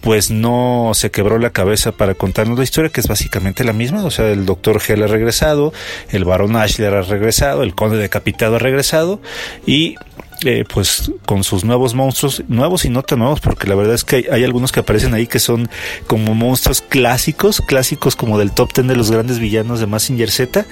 pues 0.06 0.30
no 0.30 0.92
se 0.94 1.10
quebró 1.10 1.40
la 1.40 1.50
cabeza 1.50 1.90
para 1.90 2.14
contarnos 2.14 2.56
la 2.56 2.62
historia, 2.62 2.90
que 2.90 3.00
es 3.00 3.08
básicamente 3.08 3.64
la 3.64 3.72
misma. 3.72 4.04
O 4.04 4.12
sea, 4.12 4.28
el 4.28 4.46
doctor 4.46 4.80
Hell 4.86 5.02
ha 5.02 5.08
regresado, 5.08 5.72
el 6.10 6.25
barón 6.25 6.54
Ashler 6.54 6.94
ha 6.94 7.02
regresado, 7.02 7.64
el 7.64 7.75
conde 7.75 7.96
decapitado 7.96 8.54
ha 8.54 8.60
regresado 8.60 9.20
y 9.66 9.96
eh, 10.44 10.64
pues 10.72 11.10
con 11.24 11.44
sus 11.44 11.64
nuevos 11.64 11.94
monstruos, 11.94 12.42
nuevos 12.48 12.84
y 12.84 12.90
no 12.90 13.02
tan 13.02 13.20
nuevos, 13.20 13.40
porque 13.40 13.66
la 13.66 13.74
verdad 13.74 13.94
es 13.94 14.04
que 14.04 14.28
hay, 14.30 14.44
algunos 14.44 14.72
que 14.72 14.80
aparecen 14.80 15.14
ahí 15.14 15.26
que 15.26 15.38
son 15.38 15.68
como 16.06 16.34
monstruos 16.34 16.82
clásicos, 16.82 17.60
clásicos 17.60 18.16
como 18.16 18.38
del 18.38 18.52
top 18.52 18.72
ten 18.72 18.86
de 18.86 18.96
los 18.96 19.10
grandes 19.10 19.38
villanos 19.38 19.80
de 19.80 19.86
Massinger 19.86 20.30
Z, 20.30 20.66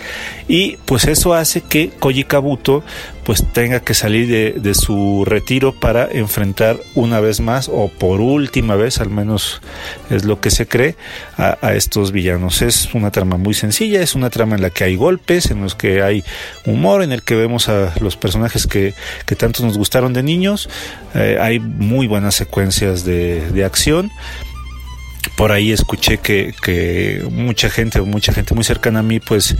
y 0.49 0.77
pues 0.85 1.07
eso 1.07 1.35
hace 1.35 1.63
que 1.63 1.91
Koji 1.91 2.25
Kabuto 2.25 2.83
pues 3.25 3.45
tenga 3.53 3.81
que 3.81 3.95
salir 3.95 4.29
de, 4.29 4.53
de 4.61 4.75
su 4.75 5.25
retiro 5.25 5.73
para 5.73 6.09
enfrentar 6.11 6.79
una 6.95 7.21
vez 7.21 7.41
más 7.41 7.71
o 7.73 7.89
por 7.89 8.21
última 8.21 8.77
vez, 8.77 9.01
al 9.01 9.11
menos 9.11 9.61
es 10.11 10.25
lo 10.25 10.41
que 10.41 10.51
se 10.51 10.67
cree, 10.67 10.97
a, 11.37 11.75
estos 11.75 12.13
villanos. 12.13 12.63
Es 12.63 12.95
una 12.95 13.11
trama 13.11 13.37
muy 13.37 13.55
sencilla, 13.55 14.03
es 14.03 14.15
una 14.15 14.31
trama 14.31 14.57
en 14.57 14.63
la 14.63 14.71
que 14.71 14.85
hay 14.85 14.97
golpes, 14.97 15.51
en 15.51 15.63
los 15.63 15.75
que 15.75 16.03
hay 16.03 16.23
humor, 16.67 17.03
en 17.03 17.13
el 17.13 17.23
que 17.23 17.35
vemos 17.35 17.69
a 17.69 17.93
los 18.01 18.17
personajes 18.17 18.67
que, 18.67 18.95
que 19.27 19.37
tanto 19.37 19.65
nos 19.65 19.79
gustaron 19.79 20.13
de 20.13 20.23
niños. 20.23 20.69
Eh, 21.15 21.39
hay 21.41 21.59
muy 21.59 22.07
buenas 22.07 22.35
secuencias 22.35 23.05
de, 23.05 23.51
de 23.51 23.65
acción 23.65 24.11
por 25.31 25.53
ahí 25.53 25.73
escuché 25.73 26.19
que, 26.19 26.55
que, 26.63 27.25
mucha 27.31 27.71
gente 27.71 28.01
o 28.01 28.07
mucha 28.07 28.33
gente 28.33 28.55
muy 28.55 28.65
cercana 28.65 29.01
a 29.01 29.03
mí 29.03 29.21
pues 29.21 29.57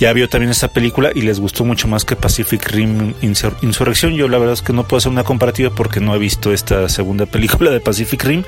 ya 0.00 0.12
vio 0.12 0.28
también 0.28 0.50
esta 0.50 0.68
película 0.68 1.10
y 1.14 1.22
les 1.22 1.40
gustó 1.40 1.64
mucho 1.64 1.88
más 1.88 2.04
que 2.04 2.16
Pacific 2.16 2.66
Rim 2.68 3.14
Insurrección. 3.20 4.14
Yo 4.14 4.28
la 4.28 4.38
verdad 4.38 4.54
es 4.54 4.62
que 4.62 4.72
no 4.72 4.86
puedo 4.86 4.98
hacer 4.98 5.12
una 5.12 5.24
comparativa 5.24 5.70
porque 5.70 6.00
no 6.00 6.14
he 6.14 6.18
visto 6.18 6.52
esta 6.52 6.88
segunda 6.88 7.26
película 7.38 7.70
de 7.70 7.80
Pacific 7.80 8.22
Rim, 8.24 8.44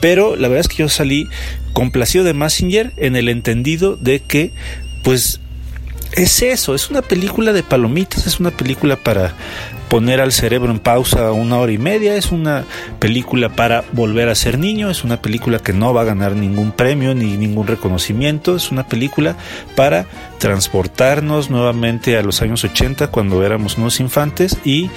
pero 0.00 0.36
la 0.36 0.48
verdad 0.48 0.60
es 0.60 0.68
que 0.68 0.82
yo 0.82 0.88
salí 0.88 1.28
complacido 1.72 2.24
de 2.24 2.34
Massinger 2.34 2.92
en 2.96 3.16
el 3.16 3.28
entendido 3.28 3.96
de 3.96 4.20
que 4.20 4.52
pues 5.02 5.40
es 6.12 6.42
eso, 6.42 6.74
es 6.74 6.90
una 6.90 7.02
película 7.02 7.52
de 7.52 7.62
palomitas, 7.62 8.26
es 8.26 8.40
una 8.40 8.50
película 8.50 8.96
para 8.96 9.34
poner 9.88 10.20
al 10.20 10.32
cerebro 10.32 10.70
en 10.70 10.78
pausa 10.78 11.32
una 11.32 11.58
hora 11.58 11.72
y 11.72 11.78
media, 11.78 12.16
es 12.16 12.32
una 12.32 12.64
película 12.98 13.50
para 13.50 13.84
volver 13.92 14.28
a 14.28 14.34
ser 14.34 14.58
niño, 14.58 14.90
es 14.90 15.04
una 15.04 15.22
película 15.22 15.58
que 15.58 15.72
no 15.72 15.94
va 15.94 16.02
a 16.02 16.04
ganar 16.04 16.32
ningún 16.32 16.72
premio 16.72 17.14
ni 17.14 17.36
ningún 17.36 17.66
reconocimiento, 17.66 18.56
es 18.56 18.72
una 18.72 18.86
película 18.86 19.36
para 19.74 20.06
transportarnos 20.38 21.50
nuevamente 21.50 22.16
a 22.16 22.22
los 22.22 22.42
años 22.42 22.64
80 22.64 23.08
cuando 23.08 23.44
éramos 23.44 23.78
unos 23.78 24.00
infantes 24.00 24.58
y 24.64 24.90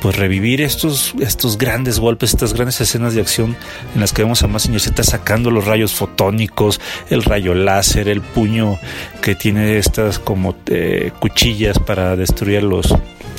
pues 0.00 0.16
revivir 0.16 0.60
estos, 0.60 1.14
estos 1.20 1.58
grandes 1.58 1.98
golpes, 1.98 2.32
estas 2.32 2.54
grandes 2.54 2.80
escenas 2.80 3.14
de 3.14 3.20
acción 3.20 3.56
en 3.94 4.00
las 4.00 4.12
que 4.12 4.22
vemos 4.22 4.42
a 4.42 4.46
Massinger 4.46 4.80
Z 4.80 5.02
sacando 5.02 5.50
los 5.50 5.64
rayos 5.64 5.94
fotónicos, 5.94 6.80
el 7.10 7.24
rayo 7.24 7.54
láser, 7.54 8.08
el 8.08 8.20
puño 8.20 8.78
que 9.22 9.34
tiene 9.34 9.78
estas 9.78 10.18
como 10.18 10.54
eh, 10.66 11.12
cuchillas 11.18 11.78
para 11.78 12.16
destruir 12.16 12.58
a 12.58 12.62
los, 12.62 12.94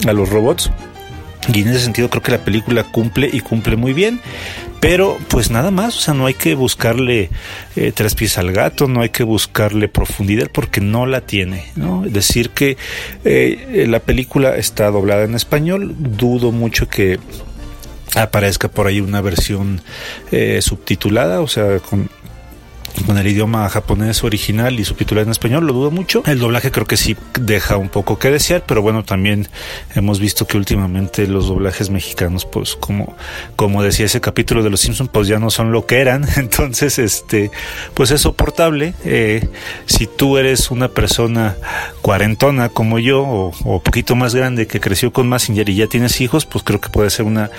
a 0.07 0.13
los 0.13 0.29
robots. 0.29 0.71
Y 1.53 1.61
en 1.61 1.69
ese 1.69 1.79
sentido 1.79 2.09
creo 2.09 2.21
que 2.21 2.31
la 2.31 2.43
película 2.43 2.83
cumple 2.83 3.29
y 3.31 3.39
cumple 3.39 3.75
muy 3.75 3.93
bien. 3.93 4.19
Pero 4.79 5.17
pues 5.27 5.51
nada 5.51 5.71
más, 5.71 5.97
o 5.97 5.99
sea, 5.99 6.13
no 6.13 6.25
hay 6.25 6.33
que 6.33 6.55
buscarle 6.55 7.29
eh, 7.75 7.91
tres 7.93 8.15
pies 8.15 8.37
al 8.37 8.51
gato, 8.51 8.87
no 8.87 9.01
hay 9.01 9.09
que 9.09 9.23
buscarle 9.23 9.87
profundidad 9.89 10.49
porque 10.51 10.81
no 10.81 11.05
la 11.05 11.21
tiene, 11.21 11.65
¿no? 11.75 12.03
Decir 12.03 12.51
que 12.51 12.77
eh, 13.25 13.85
la 13.87 13.99
película 13.99 14.55
está 14.55 14.89
doblada 14.89 15.23
en 15.23 15.35
español, 15.35 15.95
dudo 15.97 16.51
mucho 16.51 16.87
que 16.87 17.19
aparezca 18.15 18.69
por 18.69 18.87
ahí 18.87 19.01
una 19.01 19.21
versión 19.21 19.81
eh, 20.31 20.61
subtitulada, 20.61 21.41
o 21.41 21.47
sea, 21.47 21.79
con 21.79 22.09
con 23.05 23.17
el 23.17 23.27
idioma 23.27 23.67
japonés 23.69 24.23
original 24.23 24.79
y 24.79 24.85
subtitulado 24.85 25.25
en 25.25 25.31
español, 25.31 25.65
lo 25.65 25.73
dudo 25.73 25.91
mucho. 25.91 26.23
El 26.25 26.39
doblaje 26.39 26.71
creo 26.71 26.85
que 26.85 26.97
sí 26.97 27.15
deja 27.39 27.77
un 27.77 27.89
poco 27.89 28.19
que 28.19 28.29
desear, 28.29 28.63
pero 28.65 28.81
bueno, 28.81 29.03
también 29.03 29.47
hemos 29.95 30.19
visto 30.19 30.47
que 30.47 30.57
últimamente 30.57 31.27
los 31.27 31.47
doblajes 31.47 31.89
mexicanos, 31.89 32.45
pues 32.45 32.75
como, 32.75 33.15
como 33.55 33.83
decía 33.83 34.05
ese 34.05 34.21
capítulo 34.21 34.63
de 34.63 34.69
Los 34.69 34.81
Simpsons, 34.81 35.09
pues 35.11 35.27
ya 35.27 35.39
no 35.39 35.49
son 35.49 35.71
lo 35.71 35.85
que 35.85 35.99
eran. 35.99 36.25
Entonces, 36.37 36.99
este, 36.99 37.51
pues 37.93 38.11
es 38.11 38.21
soportable. 38.21 38.93
Eh, 39.05 39.47
si 39.85 40.07
tú 40.07 40.37
eres 40.37 40.71
una 40.71 40.89
persona 40.89 41.57
cuarentona 42.01 42.69
como 42.69 42.99
yo, 42.99 43.21
o, 43.21 43.51
o 43.65 43.81
poquito 43.81 44.15
más 44.15 44.35
grande 44.35 44.67
que 44.67 44.79
creció 44.79 45.11
con 45.11 45.27
Massinger 45.27 45.69
y 45.69 45.75
ya 45.75 45.87
tienes 45.87 46.21
hijos, 46.21 46.45
pues 46.45 46.63
creo 46.63 46.81
que 46.81 46.89
puede 46.89 47.09
ser 47.09 47.25
una 47.25 47.49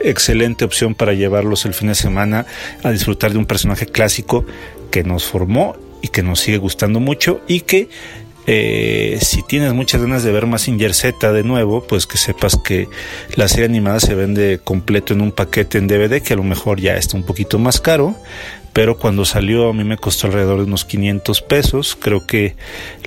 excelente 0.00 0.64
opción 0.64 0.94
para 0.94 1.12
llevarlos 1.12 1.64
el 1.64 1.74
fin 1.74 1.88
de 1.88 1.94
semana 1.94 2.46
a 2.82 2.90
disfrutar 2.90 3.32
de 3.32 3.38
un 3.38 3.46
personaje 3.46 3.86
clásico 3.86 4.44
que 4.96 5.04
nos 5.04 5.26
formó 5.26 5.76
y 6.00 6.08
que 6.08 6.22
nos 6.22 6.40
sigue 6.40 6.56
gustando 6.56 7.00
mucho 7.00 7.42
y 7.46 7.60
que 7.60 7.90
eh, 8.46 9.18
si 9.20 9.42
tienes 9.42 9.74
muchas 9.74 10.00
ganas 10.00 10.22
de 10.22 10.32
ver 10.32 10.46
Massinger 10.46 10.94
Z 10.94 11.32
de 11.34 11.42
nuevo, 11.42 11.86
pues 11.86 12.06
que 12.06 12.16
sepas 12.16 12.56
que 12.56 12.88
la 13.34 13.46
serie 13.46 13.66
animada 13.66 14.00
se 14.00 14.14
vende 14.14 14.58
completo 14.64 15.12
en 15.12 15.20
un 15.20 15.32
paquete 15.32 15.76
en 15.76 15.86
DVD 15.86 16.22
que 16.22 16.32
a 16.32 16.36
lo 16.36 16.44
mejor 16.44 16.80
ya 16.80 16.96
está 16.96 17.18
un 17.18 17.24
poquito 17.24 17.58
más 17.58 17.78
caro, 17.78 18.16
pero 18.72 18.96
cuando 18.96 19.26
salió 19.26 19.68
a 19.68 19.74
mí 19.74 19.84
me 19.84 19.98
costó 19.98 20.28
alrededor 20.28 20.60
de 20.60 20.64
unos 20.64 20.86
500 20.86 21.42
pesos. 21.42 21.94
Creo 22.00 22.26
que 22.26 22.56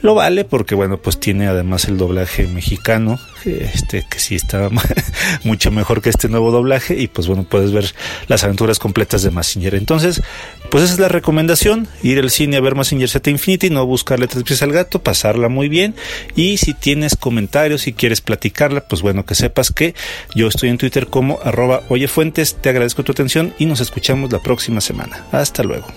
lo 0.01 0.13
vale 0.13 0.45
porque, 0.45 0.75
bueno, 0.75 0.97
pues 0.97 1.19
tiene 1.19 1.47
además 1.47 1.85
el 1.85 1.97
doblaje 1.97 2.45
mexicano, 2.45 3.17
este 3.45 4.05
que 4.09 4.19
sí 4.19 4.35
está 4.35 4.69
mucho 5.43 5.71
mejor 5.71 6.01
que 6.01 6.09
este 6.09 6.29
nuevo 6.29 6.51
doblaje 6.51 6.97
y 6.97 7.07
pues 7.07 7.27
bueno, 7.27 7.43
puedes 7.43 7.71
ver 7.71 7.93
las 8.27 8.43
aventuras 8.43 8.79
completas 8.79 9.21
de 9.23 9.31
Massinger. 9.31 9.75
Entonces, 9.75 10.21
pues 10.69 10.83
esa 10.83 10.93
es 10.93 10.99
la 10.99 11.07
recomendación, 11.07 11.87
ir 12.03 12.19
al 12.19 12.29
cine 12.29 12.57
a 12.57 12.61
ver 12.61 12.75
Massinger 12.75 13.09
Z 13.09 13.29
Infinity, 13.29 13.69
no 13.69 13.85
buscarle 13.85 14.27
tres 14.27 14.43
pies 14.43 14.61
al 14.61 14.71
gato, 14.71 15.01
pasarla 15.01 15.49
muy 15.49 15.69
bien 15.69 15.95
y 16.35 16.57
si 16.57 16.73
tienes 16.73 17.15
comentarios, 17.15 17.81
si 17.81 17.93
quieres 17.93 18.21
platicarla, 18.21 18.81
pues 18.87 19.01
bueno, 19.01 19.25
que 19.25 19.35
sepas 19.35 19.71
que 19.71 19.95
yo 20.35 20.47
estoy 20.47 20.69
en 20.69 20.77
Twitter 20.77 21.07
como 21.07 21.39
arroba 21.43 21.83
oyefuentes, 21.89 22.55
te 22.61 22.69
agradezco 22.69 23.03
tu 23.03 23.11
atención 23.11 23.53
y 23.57 23.65
nos 23.65 23.79
escuchamos 23.79 24.31
la 24.31 24.39
próxima 24.39 24.81
semana. 24.81 25.25
Hasta 25.31 25.63
luego. 25.63 25.87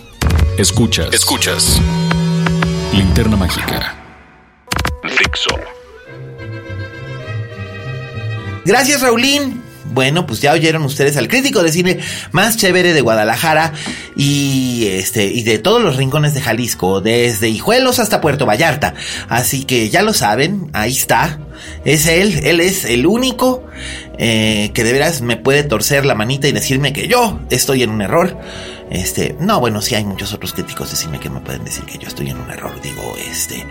Escuchas. 0.59 1.13
Escuchas. 1.13 1.81
Linterna 2.93 3.37
Mágica. 3.37 3.97
Dixo. 5.19 5.72
Gracias, 8.65 9.01
Raulín. 9.01 9.63
Bueno, 9.93 10.27
pues 10.27 10.41
ya 10.41 10.53
oyeron 10.53 10.83
ustedes 10.85 11.17
al 11.17 11.29
crítico 11.29 11.63
de 11.63 11.73
cine 11.73 11.99
más 12.31 12.57
chévere 12.57 12.95
de 12.95 13.01
Guadalajara 13.01 13.73
y 14.17 14.87
este 14.89 15.27
y 15.27 15.43
de 15.43 15.59
todos 15.59 15.83
los 15.83 15.97
rincones 15.97 16.35
de 16.35 16.41
Jalisco, 16.41 17.01
desde 17.01 17.49
Hijuelos 17.49 17.99
hasta 17.99 18.21
Puerto 18.21 18.47
Vallarta. 18.47 18.95
Así 19.29 19.65
que 19.65 19.91
ya 19.91 20.03
lo 20.03 20.15
saben, 20.15 20.71
ahí 20.73 20.93
está. 20.93 21.41
Es 21.85 22.07
él, 22.07 22.41
él 22.45 22.61
es 22.61 22.85
el 22.85 23.07
único 23.07 23.65
eh, 24.19 24.71
que 24.75 24.85
de 24.85 24.93
veras 24.93 25.21
me 25.21 25.37
puede 25.37 25.65
torcer 25.65 26.05
la 26.05 26.15
manita 26.15 26.47
y 26.47 26.53
decirme 26.53 26.93
que 26.93 27.09
yo 27.09 27.41
estoy 27.51 27.83
en 27.83 27.91
un 27.91 28.03
error. 28.03 28.39
Este, 28.91 29.35
no, 29.41 29.59
bueno, 29.59 29.81
sí 29.81 29.95
hay 29.95 30.05
muchos 30.05 30.35
otros 30.35 30.53
críticos 30.53 30.91
de 30.91 30.97
cine 30.97 31.19
que 31.19 31.31
me 31.31 31.41
pueden 31.41 31.65
decir 31.65 31.85
que 31.85 31.97
yo 31.97 32.07
estoy 32.07 32.29
en 32.29 32.37
un 32.37 32.51
error. 32.51 32.79
Digo, 32.83 33.17
este, 33.17 33.67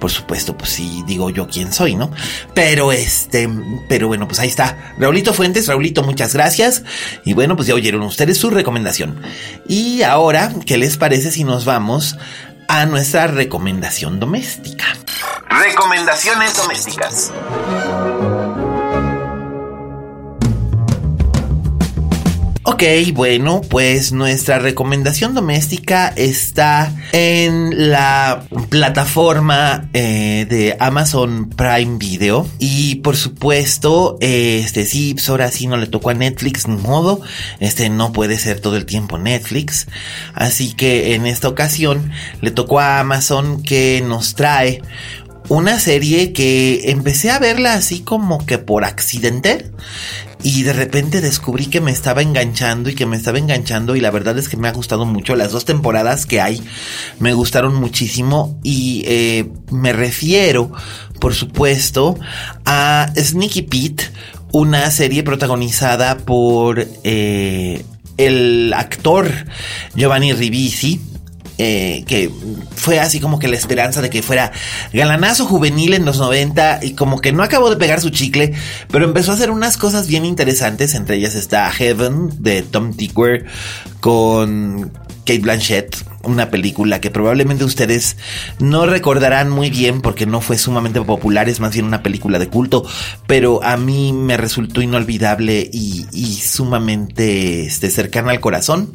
por 0.00 0.10
supuesto, 0.10 0.58
pues 0.58 0.70
sí, 0.70 1.04
digo 1.06 1.30
yo 1.30 1.46
quién 1.46 1.72
soy, 1.72 1.94
¿no? 1.94 2.10
Pero 2.54 2.90
este, 2.90 3.48
pero 3.88 4.08
bueno, 4.08 4.26
pues 4.26 4.40
ahí 4.40 4.48
está. 4.48 4.94
Raulito 4.98 5.32
Fuentes, 5.32 5.68
Raulito, 5.68 6.02
muchas 6.02 6.34
gracias. 6.34 6.82
Y 7.24 7.34
bueno, 7.34 7.54
pues 7.54 7.68
ya 7.68 7.74
oyeron 7.74 8.02
ustedes 8.02 8.36
su 8.36 8.50
recomendación. 8.50 9.22
Y 9.68 10.02
ahora, 10.02 10.52
¿qué 10.66 10.76
les 10.76 10.96
parece 10.96 11.30
si 11.30 11.44
nos 11.44 11.64
vamos 11.64 12.18
a 12.66 12.84
nuestra 12.86 13.28
recomendación 13.28 14.18
doméstica? 14.18 14.84
Recomendaciones 15.50 16.56
domésticas. 16.56 17.32
Ok, 22.66 22.82
bueno, 23.12 23.60
pues 23.60 24.12
nuestra 24.12 24.58
recomendación 24.58 25.34
doméstica 25.34 26.08
está 26.16 26.92
en 27.12 27.90
la 27.90 28.42
plataforma 28.70 29.88
eh, 29.92 30.46
de 30.48 30.74
Amazon 30.80 31.50
Prime 31.50 31.98
Video. 31.98 32.48
Y 32.58 32.96
por 32.96 33.16
supuesto, 33.16 34.16
este 34.20 34.86
sí, 34.86 35.12
pues 35.12 35.28
ahora 35.28 35.50
sí 35.50 35.66
no 35.66 35.76
le 35.76 35.86
tocó 35.86 36.10
a 36.10 36.14
Netflix 36.14 36.66
ni 36.66 36.76
modo. 36.78 37.20
Este 37.60 37.90
no 37.90 38.12
puede 38.12 38.38
ser 38.38 38.60
todo 38.60 38.76
el 38.76 38.86
tiempo 38.86 39.18
Netflix. 39.18 39.86
Así 40.32 40.72
que 40.72 41.14
en 41.14 41.26
esta 41.26 41.48
ocasión 41.48 42.10
le 42.40 42.50
tocó 42.50 42.80
a 42.80 42.98
Amazon 42.98 43.62
que 43.62 44.02
nos 44.04 44.34
trae 44.34 44.82
una 45.48 45.78
serie 45.78 46.32
que 46.32 46.90
empecé 46.90 47.30
a 47.30 47.38
verla 47.38 47.74
así 47.74 48.00
como 48.00 48.44
que 48.46 48.58
por 48.58 48.84
accidente 48.84 49.70
y 50.42 50.62
de 50.62 50.72
repente 50.72 51.20
descubrí 51.20 51.66
que 51.66 51.80
me 51.80 51.90
estaba 51.90 52.22
enganchando 52.22 52.90
y 52.90 52.94
que 52.94 53.06
me 53.06 53.16
estaba 53.16 53.38
enganchando 53.38 53.96
y 53.96 54.00
la 54.00 54.10
verdad 54.10 54.38
es 54.38 54.48
que 54.48 54.56
me 54.56 54.68
ha 54.68 54.72
gustado 54.72 55.06
mucho. 55.06 55.36
Las 55.36 55.52
dos 55.52 55.64
temporadas 55.64 56.26
que 56.26 56.40
hay 56.40 56.62
me 57.18 57.32
gustaron 57.32 57.74
muchísimo 57.74 58.58
y 58.62 59.04
eh, 59.06 59.50
me 59.70 59.92
refiero, 59.92 60.70
por 61.18 61.34
supuesto, 61.34 62.18
a 62.64 63.10
Sneaky 63.16 63.62
Pete, 63.62 64.04
una 64.52 64.90
serie 64.90 65.22
protagonizada 65.22 66.18
por 66.18 66.86
eh, 67.04 67.84
el 68.16 68.72
actor 68.74 69.30
Giovanni 69.94 70.32
Ribisi 70.32 71.00
eh, 71.58 72.04
que 72.06 72.30
fue 72.74 72.98
así 72.98 73.20
como 73.20 73.38
que 73.38 73.48
la 73.48 73.56
esperanza 73.56 74.02
de 74.02 74.10
que 74.10 74.22
fuera 74.22 74.52
galanazo 74.92 75.46
juvenil 75.46 75.94
en 75.94 76.04
los 76.04 76.18
90 76.18 76.80
y 76.82 76.94
como 76.94 77.20
que 77.20 77.32
no 77.32 77.42
acabó 77.42 77.70
de 77.70 77.76
pegar 77.76 78.00
su 78.00 78.10
chicle, 78.10 78.54
pero 78.90 79.04
empezó 79.04 79.30
a 79.30 79.34
hacer 79.34 79.50
unas 79.50 79.76
cosas 79.76 80.06
bien 80.06 80.24
interesantes, 80.24 80.94
entre 80.94 81.16
ellas 81.16 81.34
está 81.34 81.70
Heaven 81.70 82.42
de 82.42 82.62
Tom 82.62 82.92
Tickwer 82.92 83.46
con 84.00 84.90
Kate 85.24 85.38
Blanchett, 85.38 85.96
una 86.26 86.50
película 86.50 87.00
que 87.00 87.10
probablemente 87.10 87.64
ustedes 87.64 88.16
no 88.58 88.86
recordarán 88.86 89.50
muy 89.50 89.70
bien 89.70 90.00
porque 90.00 90.26
no 90.26 90.40
fue 90.40 90.58
sumamente 90.58 91.00
popular, 91.00 91.48
es 91.48 91.60
más 91.60 91.72
bien 91.72 91.86
una 91.86 92.02
película 92.02 92.38
de 92.38 92.48
culto, 92.48 92.84
pero 93.26 93.62
a 93.62 93.76
mí 93.76 94.12
me 94.12 94.36
resultó 94.36 94.82
inolvidable 94.82 95.68
y, 95.72 96.04
sumamente 96.42 97.66
este, 97.66 97.90
cercana 97.90 98.30
al 98.30 98.40
corazón. 98.40 98.94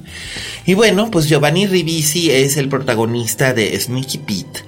Y 0.66 0.74
bueno, 0.74 1.10
pues 1.12 1.28
Giovanni 1.28 1.68
Ribisi 1.68 2.32
es 2.32 2.58
el 2.58 2.70
protagonista 2.70 3.54
de 3.54 3.80
Sneaky 3.80 4.18
Pete, 4.20 4.60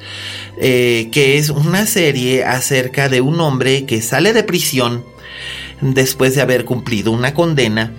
eh, 0.59 1.09
que 1.11 1.37
es 1.37 1.49
una 1.49 1.85
serie 1.85 2.43
acerca 2.45 3.09
de 3.09 3.21
un 3.21 3.39
hombre 3.39 3.85
que 3.85 4.01
sale 4.01 4.33
de 4.33 4.43
prisión 4.43 5.03
después 5.81 6.35
de 6.35 6.41
haber 6.41 6.65
cumplido 6.65 7.11
una 7.11 7.33
condena 7.33 7.93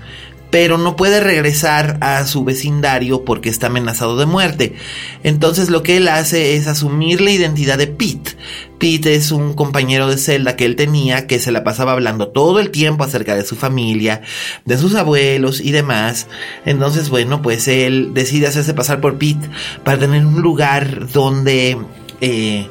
pero 0.53 0.77
no 0.77 0.97
puede 0.97 1.19
regresar 1.21 1.97
a 2.03 2.27
su 2.27 2.45
vecindario 2.45 3.25
porque 3.25 3.49
está 3.49 3.69
amenazado 3.69 4.19
de 4.19 4.27
muerte. 4.27 4.75
Entonces 5.23 5.71
lo 5.71 5.83
que 5.83 5.97
él 5.97 6.09
hace 6.09 6.57
es 6.57 6.67
asumir 6.67 7.23
la 7.23 7.31
identidad 7.31 7.79
de 7.79 7.87
Pete. 7.87 8.37
Pete 8.79 9.15
es 9.15 9.33
un 9.33 9.55
compañero 9.55 10.09
de 10.09 10.19
celda 10.19 10.55
que 10.55 10.67
él 10.67 10.77
tenía 10.77 11.27
que 11.27 11.39
se 11.39 11.53
la 11.53 11.65
pasaba 11.65 11.93
hablando 11.93 12.29
todo 12.29 12.61
el 12.61 12.71
tiempo 12.71 13.03
acerca 13.03 13.35
de 13.35 13.47
su 13.47 13.57
familia, 13.57 14.21
de 14.67 14.77
sus 14.77 14.95
abuelos 14.95 15.59
y 15.59 15.73
demás. 15.73 16.27
Entonces, 16.67 17.09
bueno, 17.09 17.41
pues 17.41 17.67
él 17.67 18.11
decide 18.13 18.47
hacerse 18.47 18.75
pasar 18.75 19.01
por 19.01 19.17
Pete 19.17 19.49
para 19.85 19.99
tener 19.99 20.27
un 20.27 20.43
lugar 20.43 21.11
donde... 21.11 21.79
Eh, 22.21 22.69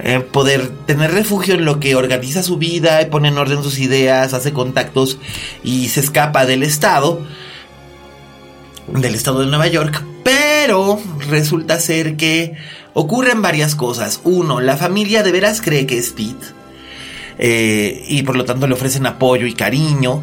eh, 0.00 0.20
poder 0.20 0.68
tener 0.86 1.10
refugio 1.10 1.54
en 1.54 1.64
lo 1.64 1.80
que 1.80 1.96
organiza 1.96 2.44
su 2.44 2.56
vida, 2.56 3.00
pone 3.10 3.28
en 3.28 3.38
orden 3.38 3.64
sus 3.64 3.80
ideas, 3.80 4.32
hace 4.32 4.52
contactos 4.52 5.18
y 5.64 5.88
se 5.88 5.98
escapa 6.00 6.46
del 6.46 6.62
estado, 6.62 7.20
del 8.86 9.16
estado 9.16 9.40
de 9.40 9.46
Nueva 9.46 9.66
York, 9.66 10.04
pero 10.22 11.00
resulta 11.28 11.80
ser 11.80 12.16
que 12.16 12.54
ocurren 12.94 13.42
varias 13.42 13.74
cosas. 13.74 14.20
Uno, 14.22 14.60
la 14.60 14.76
familia 14.76 15.24
de 15.24 15.32
veras 15.32 15.60
cree 15.60 15.84
que 15.84 15.98
es 15.98 16.10
Pete 16.10 16.46
eh, 17.38 18.04
y 18.06 18.22
por 18.22 18.36
lo 18.36 18.44
tanto 18.44 18.68
le 18.68 18.74
ofrecen 18.74 19.04
apoyo 19.04 19.46
y 19.46 19.54
cariño. 19.54 20.22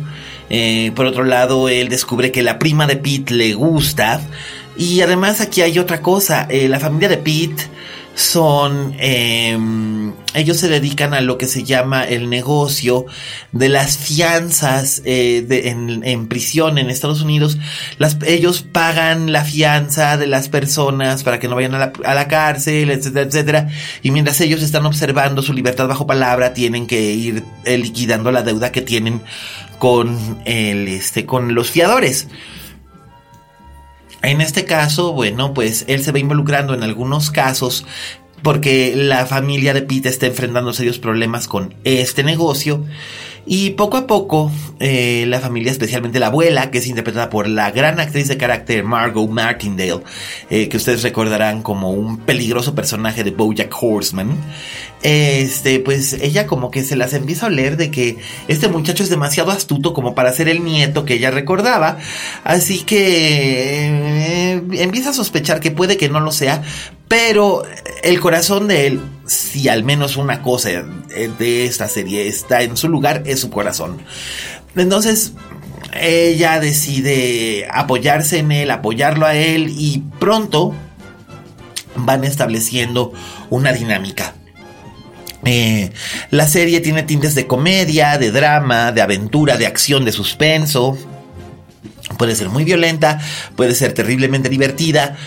Eh, 0.49 0.93
por 0.95 1.05
otro 1.05 1.25
lado, 1.25 1.67
él 1.67 1.89
descubre 1.89 2.31
que 2.31 2.43
la 2.43 2.59
prima 2.59 2.87
de 2.87 2.95
Pete 2.95 3.33
le 3.33 3.53
gusta. 3.53 4.21
Y 4.77 5.01
además 5.01 5.41
aquí 5.41 5.61
hay 5.61 5.79
otra 5.79 6.01
cosa, 6.01 6.47
la 6.49 6.79
familia 6.79 7.09
de 7.09 7.17
Pete 7.17 7.69
son, 8.15 8.95
em, 8.97 10.13
ellos 10.33 10.57
se 10.57 10.69
dedican 10.69 11.13
a 11.13 11.19
lo 11.19 11.37
que 11.37 11.47
se 11.47 11.65
llama 11.65 12.05
el 12.05 12.29
negocio 12.29 13.05
de 13.51 13.67
las 13.67 13.97
fianzas 13.97 15.01
eh, 15.03 15.45
en, 15.49 16.27
prisión 16.27 16.77
en 16.77 16.89
Estados 16.89 17.21
Unidos. 17.21 17.57
Las, 17.97 18.17
ellos 18.25 18.61
pagan 18.61 19.33
la 19.33 19.43
fianza 19.43 20.15
de 20.15 20.27
las 20.27 20.47
personas 20.47 21.23
para 21.23 21.39
que 21.39 21.49
no 21.49 21.55
vayan 21.55 21.75
a 21.75 21.79
la, 21.79 21.93
a 22.05 22.15
la 22.15 22.27
cárcel, 22.29 22.89
etcétera, 22.89 23.25
etcétera. 23.25 23.69
Y 24.01 24.11
mientras 24.11 24.39
ellos 24.39 24.63
están 24.63 24.85
observando 24.85 25.41
su 25.41 25.51
libertad 25.51 25.87
bajo 25.87 26.07
palabra, 26.07 26.53
tienen 26.53 26.87
que 26.87 27.11
ir 27.11 27.43
eh, 27.65 27.77
liquidando 27.77 28.31
la 28.31 28.43
deuda 28.43 28.71
que 28.71 28.81
tienen 28.81 29.21
con 29.77 30.39
el, 30.45 30.87
este, 30.87 31.25
con 31.25 31.53
los 31.53 31.69
fiadores. 31.69 32.27
En 34.25 34.41
este 34.41 34.65
caso, 34.65 35.13
bueno, 35.13 35.53
pues 35.53 35.85
él 35.87 36.03
se 36.03 36.11
va 36.11 36.19
involucrando 36.19 36.73
en 36.73 36.83
algunos 36.83 37.31
casos 37.31 37.85
porque 38.41 38.93
la 38.95 39.25
familia 39.25 39.73
de 39.73 39.81
Pete 39.81 40.09
está 40.09 40.27
enfrentando 40.27 40.73
serios 40.73 40.99
problemas 40.99 41.47
con 41.47 41.73
este 41.83 42.23
negocio 42.23 42.83
y 43.47 43.71
poco 43.71 43.97
a 43.97 44.07
poco, 44.07 44.51
eh, 44.79 45.25
la 45.27 45.39
familia, 45.39 45.71
especialmente 45.71 46.19
la 46.19 46.27
abuela, 46.27 46.71
que 46.71 46.79
es 46.79 46.87
interpretada 46.87 47.29
por 47.29 47.47
la 47.47 47.69
gran 47.69 47.99
actriz 47.99 48.27
de 48.27 48.37
carácter 48.37 48.83
Margot 48.83 49.29
Martindale, 49.29 50.01
eh, 50.49 50.67
que 50.67 50.77
ustedes 50.77 51.03
recordarán 51.03 51.61
como 51.61 51.91
un 51.91 52.17
peligroso 52.17 52.73
personaje 52.73 53.23
de 53.23 53.31
Bojack 53.31 53.71
Horseman, 53.79 54.35
este, 55.05 55.79
pues 55.79 56.13
ella 56.13 56.47
como 56.47 56.71
que 56.71 56.83
se 56.83 56.95
las 56.95 57.13
empieza 57.13 57.45
a 57.45 57.49
oler 57.49 57.77
de 57.77 57.91
que 57.91 58.17
este 58.47 58.69
muchacho 58.69 59.03
es 59.03 59.09
demasiado 59.11 59.51
astuto 59.51 59.93
como 59.93 60.15
para 60.15 60.33
ser 60.33 60.49
el 60.49 60.63
nieto 60.63 61.05
que 61.05 61.13
ella 61.13 61.29
recordaba, 61.29 61.99
así 62.43 62.81
que 62.81 64.55
eh, 64.55 64.63
empieza 64.71 65.11
a 65.11 65.13
sospechar 65.13 65.59
que 65.59 65.69
puede 65.69 65.97
que 65.97 66.09
no 66.09 66.21
lo 66.21 66.31
sea, 66.31 66.63
pero 67.07 67.61
el 68.01 68.19
corazón 68.19 68.67
de 68.67 68.87
él, 68.87 69.01
si 69.27 69.69
al 69.69 69.83
menos 69.83 70.17
una 70.17 70.41
cosa 70.41 70.69
de 70.71 71.65
esta 71.65 71.87
serie 71.87 72.27
está 72.27 72.63
en 72.63 72.75
su 72.75 72.89
lugar, 72.89 73.21
es 73.27 73.41
su 73.41 73.51
corazón. 73.51 74.01
Entonces, 74.75 75.33
ella 75.93 76.59
decide 76.59 77.67
apoyarse 77.71 78.39
en 78.39 78.51
él, 78.51 78.71
apoyarlo 78.71 79.27
a 79.27 79.35
él 79.35 79.69
y 79.69 80.03
pronto 80.19 80.73
van 81.95 82.23
estableciendo 82.23 83.13
una 83.51 83.71
dinámica. 83.71 84.33
Eh, 85.45 85.91
la 86.31 86.47
serie 86.47 86.81
tiene 86.81 87.03
tintes 87.03 87.35
de 87.35 87.47
comedia, 87.47 88.17
de 88.17 88.31
drama, 88.31 88.91
de 88.91 89.01
aventura, 89.01 89.57
de 89.57 89.67
acción, 89.67 90.03
de 90.03 90.11
suspenso. 90.11 90.97
Puede 92.17 92.35
ser 92.35 92.49
muy 92.49 92.63
violenta, 92.63 93.19
puede 93.55 93.75
ser 93.75 93.93
terriblemente 93.93 94.49
divertida 94.49 95.17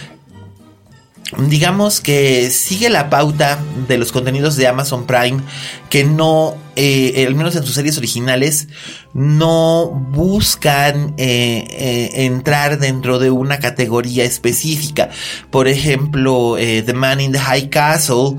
digamos 1.36 2.00
que 2.00 2.50
sigue 2.50 2.88
la 2.88 3.10
pauta 3.10 3.58
de 3.86 3.98
los 3.98 4.12
contenidos 4.12 4.56
de 4.56 4.66
Amazon 4.66 5.06
Prime 5.06 5.42
que 5.90 6.02
no, 6.04 6.56
eh, 6.74 7.24
al 7.26 7.34
menos 7.34 7.54
en 7.54 7.64
sus 7.64 7.74
series 7.74 7.98
originales, 7.98 8.68
no 9.12 9.88
buscan 9.88 11.14
eh, 11.18 12.10
entrar 12.14 12.78
dentro 12.78 13.18
de 13.18 13.30
una 13.30 13.58
categoría 13.58 14.24
específica. 14.24 15.10
Por 15.50 15.68
ejemplo, 15.68 16.56
The 16.56 16.94
Man 16.94 17.20
in 17.20 17.32
the 17.32 17.38
High 17.38 17.68
Castle 17.68 18.36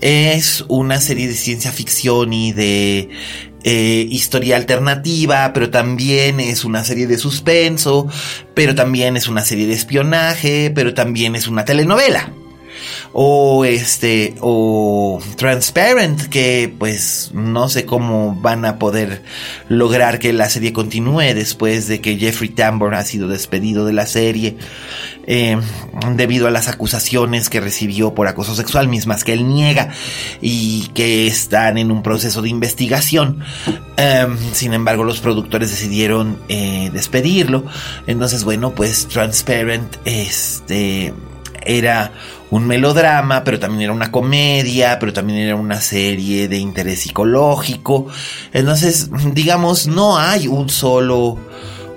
es 0.00 0.64
una 0.68 1.00
serie 1.00 1.28
de 1.28 1.34
ciencia 1.34 1.72
ficción 1.72 2.32
y 2.32 2.52
de 2.52 3.08
historia 3.64 4.56
alternativa, 4.56 5.52
pero 5.52 5.70
también 5.70 6.38
es 6.38 6.64
una 6.64 6.84
serie 6.84 7.08
de 7.08 7.18
suspenso, 7.18 8.06
pero 8.54 8.76
también 8.76 9.16
es 9.16 9.26
una 9.26 9.44
serie 9.44 9.66
de 9.66 9.72
espionaje, 9.72 10.70
pero 10.72 10.94
también 10.94 11.34
es 11.34 11.48
una 11.48 11.64
telenovela 11.64 12.32
o 13.12 13.64
este 13.64 14.34
o 14.40 15.20
Transparent 15.36 16.22
que 16.28 16.74
pues 16.78 17.30
no 17.32 17.68
sé 17.68 17.84
cómo 17.84 18.34
van 18.40 18.64
a 18.64 18.78
poder 18.78 19.22
lograr 19.68 20.18
que 20.18 20.32
la 20.32 20.48
serie 20.48 20.72
continúe 20.72 21.34
después 21.34 21.88
de 21.88 22.00
que 22.00 22.16
Jeffrey 22.16 22.50
Tambor 22.50 22.94
ha 22.94 23.04
sido 23.04 23.28
despedido 23.28 23.84
de 23.84 23.92
la 23.92 24.06
serie 24.06 24.56
eh, 25.26 25.58
debido 26.14 26.46
a 26.46 26.50
las 26.50 26.68
acusaciones 26.68 27.50
que 27.50 27.60
recibió 27.60 28.14
por 28.14 28.28
acoso 28.28 28.54
sexual 28.54 28.88
mismas 28.88 29.24
que 29.24 29.32
él 29.32 29.48
niega 29.48 29.90
y 30.40 30.88
que 30.94 31.26
están 31.26 31.78
en 31.78 31.90
un 31.90 32.02
proceso 32.02 32.42
de 32.42 32.48
investigación. 32.48 33.40
Em, 33.96 34.36
sin 34.52 34.72
embargo 34.72 35.04
los 35.04 35.20
productores 35.20 35.70
decidieron 35.70 36.38
eh, 36.48 36.90
despedirlo. 36.92 37.64
Entonces 38.06 38.44
bueno 38.44 38.74
pues 38.74 39.08
Transparent 39.08 39.96
este 40.04 41.12
era 41.66 42.12
un 42.50 42.66
melodrama, 42.66 43.44
pero 43.44 43.58
también 43.58 43.82
era 43.82 43.92
una 43.92 44.12
comedia, 44.12 44.98
pero 44.98 45.12
también 45.12 45.40
era 45.40 45.56
una 45.56 45.80
serie 45.80 46.48
de 46.48 46.58
interés 46.58 47.00
psicológico. 47.00 48.06
Entonces, 48.52 49.10
digamos, 49.32 49.86
no 49.86 50.18
hay 50.18 50.46
un 50.46 50.68
solo 50.68 51.38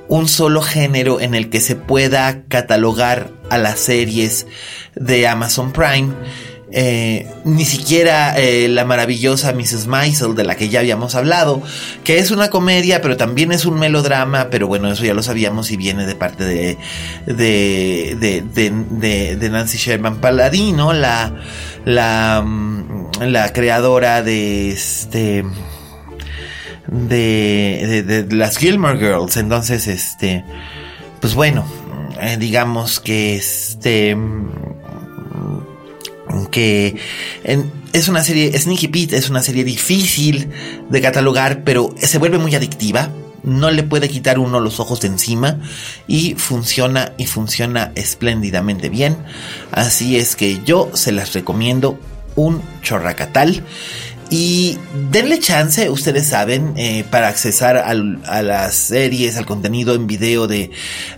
un 0.09 0.27
solo 0.27 0.63
género 0.63 1.21
en 1.21 1.35
el 1.35 1.49
que 1.51 1.61
se 1.61 1.75
pueda 1.75 2.41
catalogar 2.47 3.31
a 3.51 3.59
las 3.59 3.79
series 3.79 4.47
de 4.95 5.27
Amazon 5.27 5.71
Prime 5.71 6.13
eh, 6.71 7.27
ni 7.45 7.65
siquiera 7.65 8.37
eh, 8.37 8.67
la 8.67 8.85
maravillosa 8.85 9.53
Mrs. 9.53 9.87
Maisel 9.87 10.35
de 10.35 10.43
la 10.43 10.55
que 10.55 10.69
ya 10.69 10.81
habíamos 10.81 11.15
hablado, 11.15 11.63
que 12.03 12.19
es 12.19 12.29
una 12.29 12.49
comedia, 12.49 13.01
pero 13.01 13.17
también 13.17 13.51
es 13.51 13.65
un 13.65 13.79
melodrama, 13.79 14.49
pero 14.51 14.67
bueno, 14.67 14.91
eso 14.91 15.03
ya 15.03 15.15
lo 15.15 15.23
sabíamos 15.23 15.71
y 15.71 15.77
viene 15.77 16.05
de 16.05 16.15
parte 16.15 16.43
de, 16.43 16.77
de, 17.25 18.43
de, 18.53 19.35
de, 19.35 19.49
Nancy 19.49 19.77
Sherman 19.77 20.17
Paladino, 20.17 20.93
la, 20.93 21.33
la, 21.85 22.43
mm, 22.45 23.23
la 23.23 23.51
creadora 23.51 24.21
de 24.21 24.69
este 24.69 25.43
de, 26.87 28.03
de, 28.05 28.35
las 28.35 28.57
Gilmore 28.57 28.97
Girls. 28.99 29.37
Entonces, 29.37 29.87
este, 29.87 30.43
pues 31.19 31.33
bueno, 31.33 31.65
eh, 32.21 32.37
digamos 32.37 32.99
que 32.99 33.35
este 33.35 34.15
que 36.51 36.95
es 37.93 38.07
una 38.07 38.23
serie, 38.23 38.57
Sneaky 38.57 38.87
Pete 38.87 39.17
es 39.17 39.29
una 39.29 39.41
serie 39.41 39.63
difícil 39.63 40.49
de 40.89 41.01
catalogar, 41.01 41.63
pero 41.63 41.93
se 41.97 42.17
vuelve 42.17 42.37
muy 42.37 42.55
adictiva. 42.55 43.09
No 43.41 43.71
le 43.71 43.83
puede 43.83 44.09
quitar 44.09 44.37
uno 44.37 44.59
los 44.59 44.79
ojos 44.81 44.99
de 44.99 45.07
encima 45.07 45.59
y 46.07 46.35
funciona 46.35 47.13
y 47.17 47.25
funciona 47.25 47.93
espléndidamente 47.95 48.89
bien. 48.89 49.17
Así 49.71 50.17
es 50.17 50.35
que 50.35 50.59
yo 50.65 50.91
se 50.93 51.13
las 51.13 51.33
recomiendo 51.33 51.97
un 52.35 52.61
chorracatal. 52.81 53.63
Y 54.31 54.77
denle 55.09 55.39
chance, 55.39 55.89
ustedes 55.89 56.27
saben, 56.27 56.73
eh, 56.77 57.03
para 57.09 57.29
accesar 57.29 57.77
a 57.77 58.41
las 58.43 58.75
series, 58.75 59.37
al 59.37 59.45
contenido 59.47 59.95
en 59.95 60.05
video 60.05 60.45
de, 60.45 60.69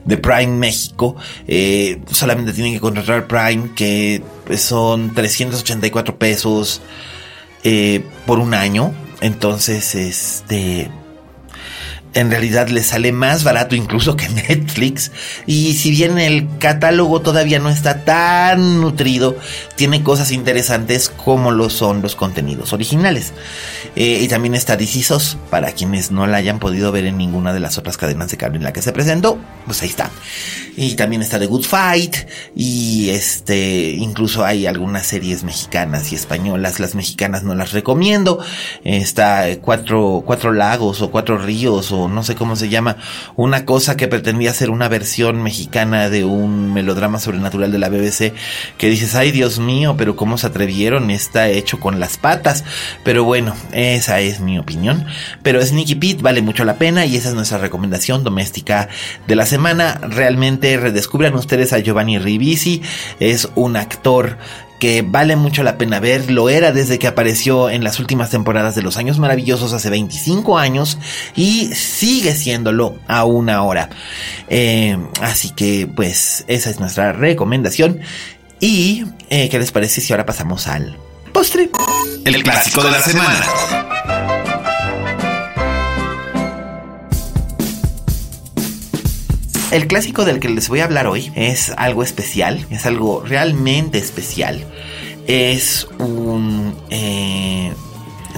Prime 0.06 0.56
México. 0.56 1.18
Eh, 1.46 2.02
solamente 2.10 2.54
tienen 2.54 2.72
que 2.74 2.80
contratar 2.80 3.28
Prime, 3.28 3.72
que 3.76 4.24
son 4.58 5.14
384 5.14 6.18
pesos 6.18 6.82
eh, 7.64 8.04
por 8.26 8.40
un 8.40 8.54
año. 8.54 8.94
Entonces, 9.22 9.96
este 9.96 10.90
en 12.14 12.30
realidad 12.30 12.70
le 12.70 12.84
sale 12.84 13.12
más 13.12 13.44
barato 13.44 13.76
incluso 13.76 14.16
que 14.16 14.30
Netflix. 14.50 15.12
Y 15.46 15.74
si 15.74 15.92
bien 15.92 16.18
el 16.20 16.48
catálogo 16.60 17.22
todavía 17.22 17.60
no 17.60 17.70
está 17.70 18.04
tan 18.06 18.80
nutrido, 18.82 19.36
tiene 19.76 20.04
cosas 20.04 20.32
interesantes 20.32 21.10
como 21.10 21.52
lo 21.52 21.70
son 21.70 22.02
los 22.02 22.16
contenidos 22.16 22.74
originales. 22.74 23.34
Eh, 23.96 24.20
y 24.22 24.28
también 24.28 24.56
está 24.56 24.78
DC 24.78 25.02
para 25.50 25.72
quienes 25.72 26.12
no 26.12 26.28
la 26.28 26.38
hayan 26.38 26.60
podido 26.60 26.92
ver 26.92 27.06
en 27.06 27.18
ninguna 27.18 27.54
de 27.54 27.60
las 27.60 27.78
otras 27.78 27.98
cadenas 27.98 28.30
de 28.30 28.38
cable 28.38 28.58
en 28.58 28.64
la 28.64 28.74
que 28.74 28.82
se 28.82 28.92
presentó, 28.92 29.40
pues 29.66 29.82
ahí 29.82 29.90
está. 29.90 30.12
Y 30.78 30.96
también 30.96 31.22
está 31.22 31.40
The 31.40 31.48
Good 31.48 31.66
Fight. 31.66 32.16
Y 32.56 33.10
este, 33.10 33.92
incluso 33.92 34.46
hay 34.46 34.68
algunas 34.68 35.08
series 35.08 35.44
mexicanas 35.44 36.12
y 36.12 36.16
españolas. 36.16 36.80
Las 36.80 36.96
mexicanas 36.96 37.44
no 37.44 37.56
las 37.56 37.72
recomiendo. 37.72 38.40
Está 38.84 39.48
Cuatro, 39.62 40.24
Cuatro 40.26 40.54
Lagos 40.54 41.02
o 41.02 41.12
Cuatro 41.12 41.38
Ríos 41.38 41.92
no 42.08 42.24
sé 42.24 42.36
cómo 42.36 42.56
se 42.56 42.70
llama. 42.70 42.98
Una 43.36 43.66
cosa 43.66 43.98
que 43.98 44.08
pretendía 44.08 44.54
ser 44.54 44.70
una 44.70 44.88
versión 44.88 45.42
mexicana 45.42 46.10
de 46.10 46.26
un 46.26 46.74
melodrama 46.74 47.20
sobrenatural 47.20 47.72
de 47.72 47.80
la 47.80 47.90
BBC. 47.90 48.34
Que 48.78 48.90
dices, 48.90 49.16
ay 49.16 49.32
Dios 49.32 49.60
mío, 49.60 49.96
pero 49.98 50.16
cómo 50.16 50.38
se 50.38 50.48
atrevieron. 50.48 51.12
Está 51.12 51.50
hecho 51.50 51.80
con 51.80 52.00
las 52.00 52.18
patas. 52.18 52.64
Pero 53.04 53.24
bueno, 53.24 53.56
esa 53.74 54.20
es 54.20 54.40
mi 54.40 54.60
opinión. 54.60 55.06
Pero 55.44 55.66
Sneaky 55.66 55.96
Pete 55.96 56.22
vale 56.22 56.42
mucho 56.42 56.66
la 56.66 56.78
pena 56.78 57.06
y 57.06 57.16
esa 57.16 57.30
es 57.30 57.36
nuestra 57.36 57.58
recomendación 57.58 58.24
doméstica 58.24 58.90
de 59.28 59.36
la 59.36 59.46
semana. 59.46 60.00
Realmente 60.02 60.78
redescubran 60.78 61.36
ustedes 61.36 61.74
a 61.74 61.80
Giovanni 61.80 62.18
Ribisi. 62.20 62.82
Es 63.20 63.50
un 63.56 63.76
actor 63.76 64.38
que 64.82 65.04
vale 65.04 65.36
mucho 65.36 65.62
la 65.62 65.78
pena 65.78 66.00
ver, 66.00 66.32
lo 66.32 66.50
era 66.50 66.72
desde 66.72 66.98
que 66.98 67.06
apareció 67.06 67.70
en 67.70 67.84
las 67.84 68.00
últimas 68.00 68.32
temporadas 68.32 68.74
de 68.74 68.82
Los 68.82 68.98
Años 68.98 69.20
Maravillosos 69.20 69.74
hace 69.74 69.92
25 69.92 70.58
años 70.58 70.98
y 71.36 71.68
sigue 71.76 72.34
siéndolo 72.34 72.98
aún 73.08 73.52
ahora. 73.52 73.92
Eh, 74.50 74.98
así 75.22 75.52
que 75.52 75.88
pues 75.96 76.46
esa 76.48 76.72
es 76.72 76.80
nuestra 76.80 77.14
recomendación. 77.14 78.00
Y, 78.60 79.06
eh, 79.30 79.50
¿qué 79.50 79.60
les 79.60 79.72
parece 79.72 80.02
si 80.02 80.14
ahora 80.14 80.26
pasamos 80.26 80.66
al 80.66 80.98
postre? 81.32 81.70
El, 82.26 82.42
clásico, 82.42 82.84
de 82.84 82.90
la, 82.90 83.02
semana. 83.04 83.91
El 89.72 89.88
clásico 89.88 90.26
del 90.26 90.42
que 90.42 90.50
les 90.50 90.68
voy 90.68 90.82
a 90.82 90.84
hablar 90.84 91.08
hoy 91.08 91.32
es 91.34 91.72
algo 91.78 92.04
especial, 92.04 92.66
es 92.70 92.86
algo 92.86 93.24
realmente 93.26 93.98
especial. 93.98 94.66
Es 95.28 95.88
un... 95.98 96.76
Eh, 96.90 97.72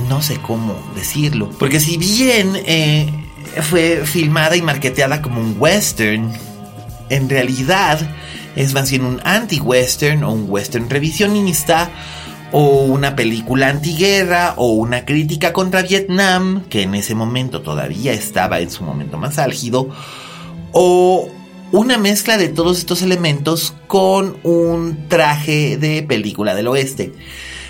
no 0.07 0.21
sé 0.21 0.37
cómo 0.37 0.75
decirlo. 0.95 1.49
Porque 1.57 1.79
si 1.79 1.97
bien 1.97 2.53
eh, 2.67 3.09
fue 3.63 4.03
filmada 4.05 4.55
y 4.55 4.61
marketeada 4.61 5.23
como 5.23 5.41
un 5.41 5.55
western, 5.57 6.31
en 7.09 7.29
realidad 7.29 7.99
es 8.55 8.75
más 8.75 8.91
bien 8.91 9.03
un 9.03 9.19
anti-western 9.23 10.23
o 10.23 10.31
un 10.31 10.45
western 10.47 10.87
revisionista 10.87 11.89
o 12.51 12.83
una 12.83 13.15
película 13.15 13.69
antiguerra 13.69 14.53
o 14.57 14.73
una 14.73 15.03
crítica 15.03 15.51
contra 15.51 15.81
Vietnam, 15.81 16.63
que 16.69 16.83
en 16.83 16.93
ese 16.93 17.15
momento 17.15 17.63
todavía 17.63 18.13
estaba 18.13 18.59
en 18.59 18.69
su 18.69 18.83
momento 18.83 19.17
más 19.17 19.39
álgido, 19.39 19.89
o 20.73 21.29
una 21.71 21.97
mezcla 21.97 22.37
de 22.37 22.49
todos 22.49 22.77
estos 22.77 23.01
elementos 23.01 23.73
con 23.87 24.37
un 24.43 25.07
traje 25.07 25.77
de 25.77 26.03
película 26.03 26.53
del 26.53 26.67
oeste. 26.67 27.13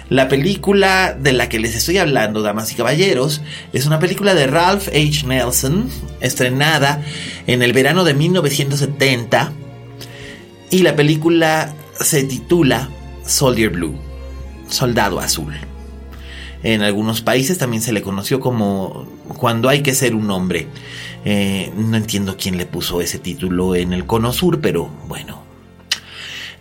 La 0.09 0.27
película 0.27 1.13
de 1.13 1.31
la 1.31 1.47
que 1.47 1.59
les 1.59 1.75
estoy 1.75 1.97
hablando, 1.97 2.41
damas 2.41 2.71
y 2.71 2.75
caballeros, 2.75 3.41
es 3.71 3.85
una 3.85 3.99
película 3.99 4.33
de 4.33 4.47
Ralph 4.47 4.89
H. 4.89 5.25
Nelson, 5.25 5.89
estrenada 6.19 7.01
en 7.47 7.61
el 7.61 7.71
verano 7.71 8.03
de 8.03 8.13
1970, 8.13 9.53
y 10.69 10.79
la 10.79 10.95
película 10.95 11.73
se 11.99 12.23
titula 12.23 12.89
Soldier 13.25 13.69
Blue, 13.69 13.95
Soldado 14.67 15.19
Azul. 15.19 15.53
En 16.63 16.81
algunos 16.81 17.21
países 17.21 17.57
también 17.57 17.81
se 17.81 17.91
le 17.91 18.01
conoció 18.01 18.39
como 18.39 19.05
Cuando 19.37 19.69
hay 19.69 19.83
que 19.83 19.93
ser 19.93 20.15
un 20.15 20.31
hombre. 20.31 20.67
Eh, 21.25 21.71
no 21.77 21.97
entiendo 21.97 22.35
quién 22.37 22.57
le 22.57 22.65
puso 22.65 23.01
ese 23.01 23.19
título 23.19 23.75
en 23.75 23.93
el 23.93 24.05
Cono 24.05 24.33
Sur, 24.33 24.61
pero 24.61 24.89
bueno. 25.07 25.43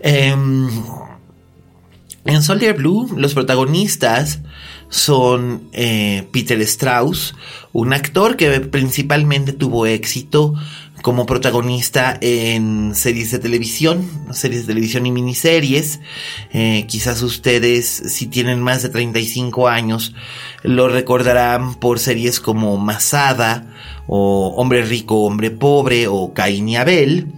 Em, 0.01 0.69
en 2.25 2.43
Soldier 2.43 2.75
Blue, 2.75 3.09
los 3.17 3.35
protagonistas 3.35 4.41
son 4.89 5.69
eh, 5.73 6.29
Peter 6.33 6.61
Strauss, 6.63 7.35
un 7.73 7.93
actor 7.93 8.37
que 8.37 8.61
principalmente 8.61 9.53
tuvo 9.53 9.87
éxito 9.87 10.55
como 11.03 11.27
protagonista 11.27 12.17
en 12.21 12.95
series 12.95 13.33
de 13.33 13.41
televisión, 13.41 14.09
series 14.33 14.63
de 14.63 14.69
televisión 14.69 15.05
y 15.05 15.13
miniseries. 15.13 16.01
Eh, 16.53 16.87
quizás 16.89 17.23
ustedes, 17.23 17.87
si 17.87 18.29
tienen 18.29 18.61
más 18.61 18.83
de 18.83 18.89
35 18.89 19.69
años, 19.69 20.15
lo 20.63 20.89
recordarán 20.89 21.75
por 21.75 21.99
series 21.99 22.41
como 22.41 22.79
Masada, 22.79 23.67
o 24.07 24.55
Hombre 24.57 24.85
Rico, 24.85 25.25
Hombre 25.25 25.51
Pobre, 25.51 26.07
o 26.07 26.33
Cain 26.33 26.69
y 26.69 26.77
Abel, 26.77 27.33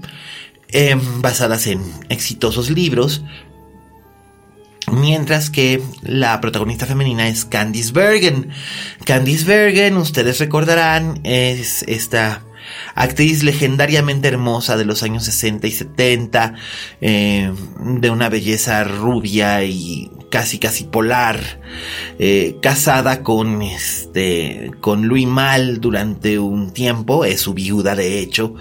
eh, 0.68 0.96
basadas 1.20 1.66
en 1.66 1.80
exitosos 2.08 2.70
libros, 2.70 3.22
Mientras 4.92 5.48
que 5.48 5.82
la 6.02 6.38
protagonista 6.42 6.84
femenina 6.84 7.26
es 7.26 7.46
Candice 7.46 7.92
Bergen. 7.92 8.50
Candice 9.06 9.46
Bergen, 9.46 9.96
ustedes 9.96 10.38
recordarán, 10.38 11.20
es 11.24 11.84
esta 11.88 12.42
actriz 12.94 13.42
legendariamente 13.42 14.28
hermosa 14.28 14.76
de 14.76 14.84
los 14.84 15.02
años 15.02 15.24
60 15.24 15.66
y 15.66 15.70
70, 15.70 16.54
eh, 17.00 17.52
de 17.78 18.10
una 18.10 18.28
belleza 18.28 18.84
rubia 18.84 19.64
y 19.64 20.10
casi 20.34 20.58
casi 20.58 20.82
polar, 20.82 21.60
eh, 22.18 22.56
casada 22.60 23.22
con 23.22 23.62
este 23.62 24.72
con 24.80 25.06
Louis 25.06 25.28
Mal 25.28 25.80
durante 25.80 26.40
un 26.40 26.72
tiempo, 26.72 27.24
es 27.24 27.42
su 27.42 27.54
viuda 27.54 27.94
de 27.94 28.18
hecho, 28.18 28.56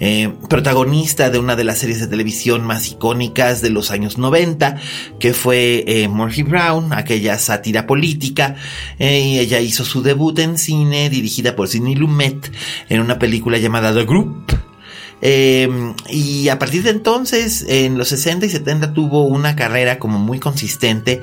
eh, 0.00 0.34
protagonista 0.50 1.30
de 1.30 1.38
una 1.38 1.56
de 1.56 1.64
las 1.64 1.78
series 1.78 2.00
de 2.00 2.08
televisión 2.08 2.62
más 2.66 2.90
icónicas 2.90 3.62
de 3.62 3.70
los 3.70 3.90
años 3.90 4.18
90, 4.18 4.76
que 5.18 5.32
fue 5.32 5.84
eh, 5.86 6.08
Murphy 6.08 6.42
Brown, 6.42 6.92
aquella 6.92 7.38
sátira 7.38 7.86
política, 7.86 8.56
y 8.98 9.38
ella 9.38 9.60
hizo 9.60 9.86
su 9.86 10.02
debut 10.02 10.38
en 10.40 10.58
cine 10.58 11.08
dirigida 11.08 11.56
por 11.56 11.68
Sidney 11.68 11.94
Lumet 11.94 12.52
en 12.90 13.00
una 13.00 13.18
película 13.18 13.56
llamada 13.56 13.94
The 13.94 14.04
Group 14.04 14.73
eh, 15.22 15.94
y 16.08 16.48
a 16.48 16.58
partir 16.58 16.82
de 16.82 16.90
entonces, 16.90 17.64
en 17.68 17.96
los 17.98 18.08
60 18.08 18.46
y 18.46 18.50
70 18.50 18.92
tuvo 18.92 19.24
una 19.24 19.56
carrera 19.56 19.98
como 19.98 20.18
muy 20.18 20.38
consistente. 20.38 21.22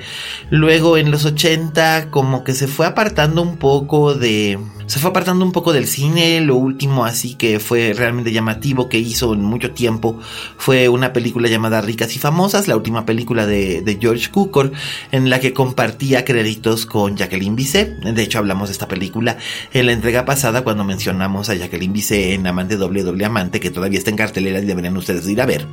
Luego 0.49 0.97
en 0.97 1.11
los 1.11 1.25
80 1.25 2.09
como 2.09 2.43
que 2.43 2.53
se 2.53 2.67
fue 2.67 2.87
apartando 2.87 3.41
un 3.41 3.57
poco 3.57 4.13
de 4.13 4.59
se 4.91 4.99
fue 4.99 5.11
apartando 5.11 5.45
un 5.45 5.53
poco 5.53 5.71
del 5.71 5.87
cine. 5.87 6.41
Lo 6.41 6.57
último 6.57 7.05
así 7.05 7.35
que 7.35 7.61
fue 7.61 7.93
realmente 7.93 8.33
llamativo 8.33 8.89
que 8.89 8.97
hizo 8.97 9.33
en 9.33 9.41
mucho 9.41 9.71
tiempo 9.71 10.19
fue 10.57 10.89
una 10.89 11.13
película 11.13 11.47
llamada 11.47 11.79
Ricas 11.79 12.13
y 12.17 12.19
Famosas, 12.19 12.67
la 12.67 12.75
última 12.75 13.05
película 13.05 13.47
de, 13.47 13.97
George 14.01 14.29
Cukor, 14.29 14.73
en 15.13 15.29
la 15.29 15.39
que 15.39 15.53
compartía 15.53 16.25
créditos 16.25 16.85
con 16.85 17.15
Jacqueline 17.15 17.55
Bisset. 17.55 18.01
De 18.01 18.21
hecho, 18.21 18.39
hablamos 18.39 18.67
de 18.67 18.73
esta 18.73 18.89
película 18.89 19.37
en 19.71 19.85
la 19.85 19.93
entrega 19.93 20.25
pasada 20.25 20.65
cuando 20.65 20.83
mencionamos 20.83 21.47
a 21.47 21.55
Jacqueline 21.55 21.93
Bisset 21.93 22.33
en 22.33 22.45
Amante 22.45 22.75
Doble 22.75 23.03
Doble 23.03 23.23
Amante, 23.23 23.61
que 23.61 23.71
todavía 23.71 23.97
está 23.97 24.09
en 24.09 24.17
cartelera 24.17 24.59
y 24.59 24.65
deberían 24.65 24.97
ustedes 24.97 25.25
ir 25.25 25.39
a 25.39 25.45
ver. 25.45 25.67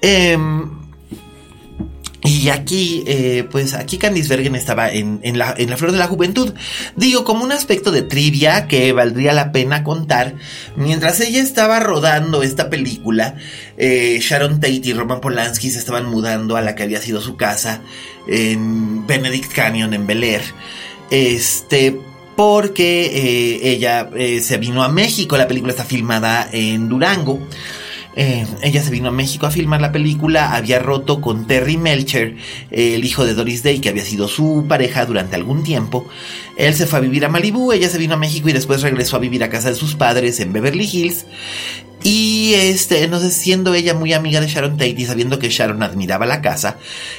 Eh, 0.00 0.38
y 2.22 2.50
aquí, 2.50 3.02
eh, 3.06 3.46
pues 3.50 3.72
aquí 3.72 3.96
Candice 3.96 4.28
Bergen 4.28 4.54
estaba 4.54 4.90
en, 4.90 5.20
la, 5.38 5.54
en, 5.56 5.70
la, 5.70 5.76
flor 5.78 5.92
de 5.92 5.98
la 5.98 6.06
juventud. 6.06 6.52
Digo, 6.94 7.24
como 7.24 7.44
un 7.44 7.52
aspecto 7.52 7.92
de 7.92 8.02
trivia 8.02 8.66
que 8.66 8.92
valdría 8.92 9.32
la 9.32 9.52
pena 9.52 9.84
contar. 9.84 10.34
Mientras 10.76 11.20
ella 11.20 11.40
estaba 11.40 11.80
rodando 11.80 12.42
esta 12.42 12.68
película, 12.68 13.36
eh, 13.78 14.18
Sharon 14.20 14.60
Tate 14.60 14.82
y 14.84 14.92
Roman 14.92 15.22
Polanski 15.22 15.70
se 15.70 15.78
estaban 15.78 16.06
mudando 16.06 16.56
a 16.56 16.60
la 16.60 16.74
que 16.74 16.82
había 16.82 17.00
sido 17.00 17.22
su 17.22 17.36
casa 17.36 17.80
en 18.26 19.06
Benedict 19.06 19.52
Canyon, 19.52 19.94
en 19.94 20.06
Bel 20.06 20.22
Air. 20.22 20.42
Este, 21.10 21.98
porque 22.36 23.06
eh, 23.06 23.70
ella 23.70 24.10
se 24.42 24.58
vino 24.58 24.82
a 24.82 24.90
México. 24.90 25.38
La 25.38 25.48
película 25.48 25.72
está 25.72 25.84
filmada 25.84 26.50
en 26.52 26.90
Durango. 26.90 27.40
Eh, 28.16 28.46
ella 28.62 28.82
se 28.82 28.90
vino 28.90 29.08
a 29.08 29.12
México 29.12 29.46
a 29.46 29.50
filmar 29.50 29.80
la 29.80 29.92
película, 29.92 30.54
había 30.54 30.80
roto 30.80 31.20
con 31.20 31.46
Terry 31.46 31.76
Melcher, 31.76 32.36
el 32.70 33.04
hijo 33.04 33.24
de 33.24 33.34
Doris 33.34 33.62
Day, 33.62 33.78
que 33.78 33.88
había 33.88 34.04
sido 34.04 34.28
su 34.28 34.66
pareja 34.68 35.06
durante 35.06 35.36
algún 35.36 35.62
tiempo. 35.62 36.08
Él 36.56 36.74
se 36.74 36.86
fue 36.86 36.98
a 36.98 37.02
vivir 37.02 37.24
a 37.24 37.28
Malibu, 37.28 37.72
ella 37.72 37.88
se 37.88 37.98
vino 37.98 38.14
a 38.14 38.18
México 38.18 38.48
y 38.48 38.52
después 38.52 38.82
regresó 38.82 39.16
a 39.16 39.20
vivir 39.20 39.44
a 39.44 39.50
casa 39.50 39.70
de 39.70 39.76
sus 39.76 39.94
padres 39.94 40.40
en 40.40 40.52
Beverly 40.52 40.88
Hills. 40.90 41.26
Y 42.02 42.54
este, 42.54 43.06
no 43.08 43.20
sé, 43.20 43.30
siendo 43.30 43.74
ella 43.74 43.92
muy 43.92 44.14
amiga 44.14 44.40
de 44.40 44.48
Sharon 44.48 44.78
Tate 44.78 44.94
y 44.96 45.04
sabiendo 45.04 45.38
que 45.38 45.50
Sharon 45.50 45.82
admiraba 45.82 46.24
la 46.24 46.40
casa, 46.40 46.78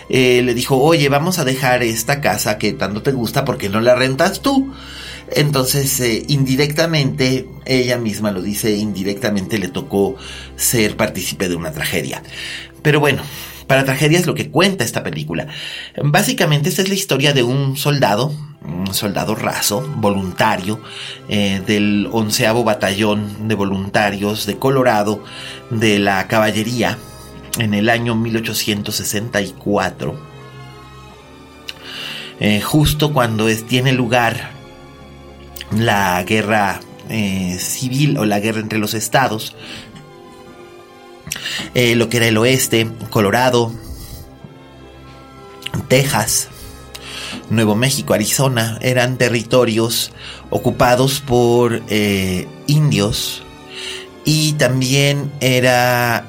eh, 0.09 0.41
le 0.43 0.55
dijo, 0.55 0.77
oye, 0.77 1.07
vamos 1.07 1.37
a 1.37 1.45
dejar 1.45 1.83
esta 1.83 2.19
casa 2.19 2.57
que 2.57 2.73
tanto 2.73 3.03
te 3.03 3.11
gusta 3.11 3.45
porque 3.45 3.69
no 3.69 3.79
la 3.79 3.93
rentas 3.93 4.41
tú. 4.41 4.73
Entonces, 5.33 5.99
eh, 5.99 6.23
indirectamente, 6.27 7.47
ella 7.65 7.97
misma 7.97 8.29
lo 8.31 8.41
dice, 8.41 8.75
indirectamente 8.75 9.57
le 9.57 9.69
tocó 9.69 10.15
ser 10.55 10.95
partícipe 10.97 11.49
de 11.49 11.55
una 11.55 11.71
tragedia. 11.71 12.21
Pero 12.81 12.99
bueno, 12.99 13.21
para 13.67 13.85
tragedia 13.85 14.19
es 14.19 14.25
lo 14.25 14.35
que 14.35 14.49
cuenta 14.49 14.83
esta 14.83 15.03
película. 15.03 15.47
Básicamente, 16.03 16.67
esta 16.67 16.81
es 16.81 16.89
la 16.89 16.95
historia 16.95 17.31
de 17.33 17.43
un 17.43 17.77
soldado, 17.77 18.33
un 18.65 18.93
soldado 18.93 19.35
raso, 19.35 19.89
voluntario, 19.95 20.81
eh, 21.29 21.61
del 21.65 22.09
onceavo 22.11 22.65
batallón 22.65 23.47
de 23.47 23.55
voluntarios 23.55 24.45
de 24.45 24.57
Colorado, 24.57 25.23
de 25.69 25.99
la 25.99 26.27
caballería, 26.27 26.97
en 27.59 27.73
el 27.73 27.87
año 27.89 28.15
1864. 28.15 30.31
Eh, 32.41 32.59
justo 32.59 33.13
cuando 33.13 33.47
es, 33.47 33.67
tiene 33.67 33.93
lugar 33.93 34.49
la 35.71 36.23
guerra 36.23 36.79
eh, 37.09 37.57
civil 37.59 38.17
o 38.17 38.25
la 38.25 38.39
guerra 38.39 38.59
entre 38.59 38.79
los 38.79 38.93
estados, 38.93 39.55
eh, 41.73 41.95
lo 41.95 42.09
que 42.09 42.17
era 42.17 42.27
el 42.27 42.37
oeste, 42.37 42.89
Colorado, 43.09 43.73
Texas, 45.87 46.49
Nuevo 47.49 47.75
México, 47.75 48.13
Arizona, 48.13 48.77
eran 48.81 49.17
territorios 49.17 50.11
ocupados 50.49 51.21
por 51.21 51.81
eh, 51.89 52.47
indios 52.67 53.43
y 54.23 54.53
también 54.53 55.31
era 55.39 56.27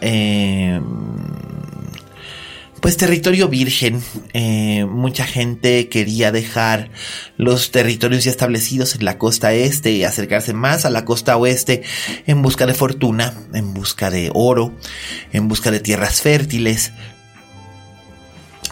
pues 2.83 2.97
territorio 2.97 3.49
virgen. 3.49 4.03
Eh, 4.33 4.85
mucha 4.87 5.25
gente 5.25 5.89
quería 5.89 6.33
dejar 6.33 6.91
los 7.37 7.71
territorios 7.71 8.25
ya 8.25 8.33
establecidos 8.33 8.97
en 8.97 9.05
la 9.05 9.19
costa 9.19 9.55
este 9.55 9.93
y 9.93 10.03
acercarse 10.03 10.53
más 10.53 10.85
a 10.85 10.91
la 10.91 11.05
costa 11.05 11.37
oeste 11.37 11.85
en 12.27 12.43
busca 12.43 12.67
de 12.67 12.75
fortuna, 12.75 13.35
en 13.55 13.73
busca 13.73 14.11
de 14.11 14.33
oro, 14.35 14.75
en 15.33 15.47
busca 15.47 15.71
de 15.71 15.79
tierras 15.79 16.21
fértiles. 16.21 16.93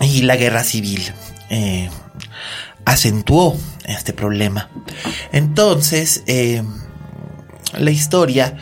y 0.00 0.22
la 0.22 0.36
guerra 0.36 0.64
civil 0.64 1.02
eh, 1.48 1.88
acentuó 2.84 3.56
este 3.84 4.12
problema. 4.12 4.70
Entonces, 5.30 6.24
eh, 6.26 6.64
la 7.78 7.90
historia 7.92 8.56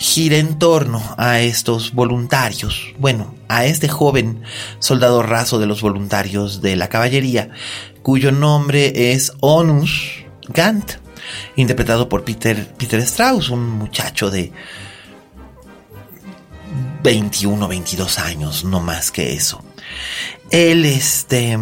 gira 0.00 0.38
en 0.38 0.58
torno 0.58 1.02
a 1.18 1.40
estos 1.40 1.92
voluntarios, 1.92 2.94
bueno, 2.98 3.34
a 3.48 3.66
este 3.66 3.86
joven 3.86 4.42
soldado 4.78 5.22
raso 5.22 5.58
de 5.58 5.66
los 5.66 5.82
voluntarios 5.82 6.62
de 6.62 6.74
la 6.74 6.88
caballería, 6.88 7.50
cuyo 8.02 8.32
nombre 8.32 9.12
es 9.12 9.34
Onus 9.40 10.24
Gant, 10.48 10.92
interpretado 11.54 12.08
por 12.08 12.24
Peter, 12.24 12.66
Peter 12.78 12.98
Strauss, 13.00 13.50
un 13.50 13.68
muchacho 13.68 14.30
de 14.30 14.50
21, 17.02 17.68
22 17.68 18.18
años, 18.20 18.64
no 18.64 18.80
más 18.80 19.10
que 19.10 19.34
eso. 19.34 19.62
Él 20.50 20.86
este, 20.86 21.58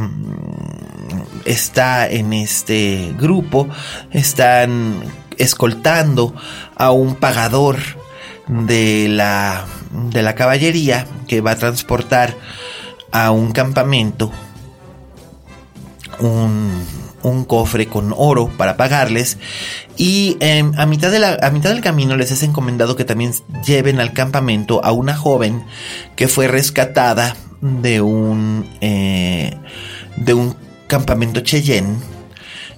está 1.45 2.09
en 2.09 2.33
este 2.33 3.13
grupo, 3.19 3.69
están 4.13 5.03
escoltando 5.37 6.37
a 6.77 6.93
un 6.93 7.17
pagador 7.17 7.79
de 8.49 9.09
la, 9.09 9.67
de 10.11 10.23
la 10.23 10.35
caballería 10.35 11.07
que 11.27 11.41
va 11.41 11.53
a 11.53 11.57
transportar 11.57 12.35
a 13.13 13.31
un 13.31 13.53
campamento 13.53 14.31
un, 16.21 16.85
un 17.23 17.45
cofre 17.45 17.87
con 17.87 18.15
oro 18.17 18.49
para 18.57 18.77
pagarles 18.77 19.39
y 19.97 20.37
em, 20.41 20.73
a, 20.77 20.87
mitad 20.87 21.11
de 21.11 21.19
la, 21.19 21.39
a 21.43 21.51
mitad 21.51 21.71
del 21.71 21.81
camino 21.81 22.17
les 22.17 22.31
es 22.31 22.43
encomendado 22.43 22.97
que 22.97 23.05
también 23.05 23.33
lleven 23.65 24.01
al 24.01 24.13
campamento 24.13 24.85
a 24.85 24.93
una 24.93 25.17
joven 25.17 25.65
que 26.17 26.29
fue 26.29 26.49
rescatada 26.49 27.37
de 27.61 28.01
un 28.01 28.69
eh, 28.81 29.57
de 30.17 30.35
un 30.35 30.57
campamento 30.87 31.41
Cheyenne 31.41 31.97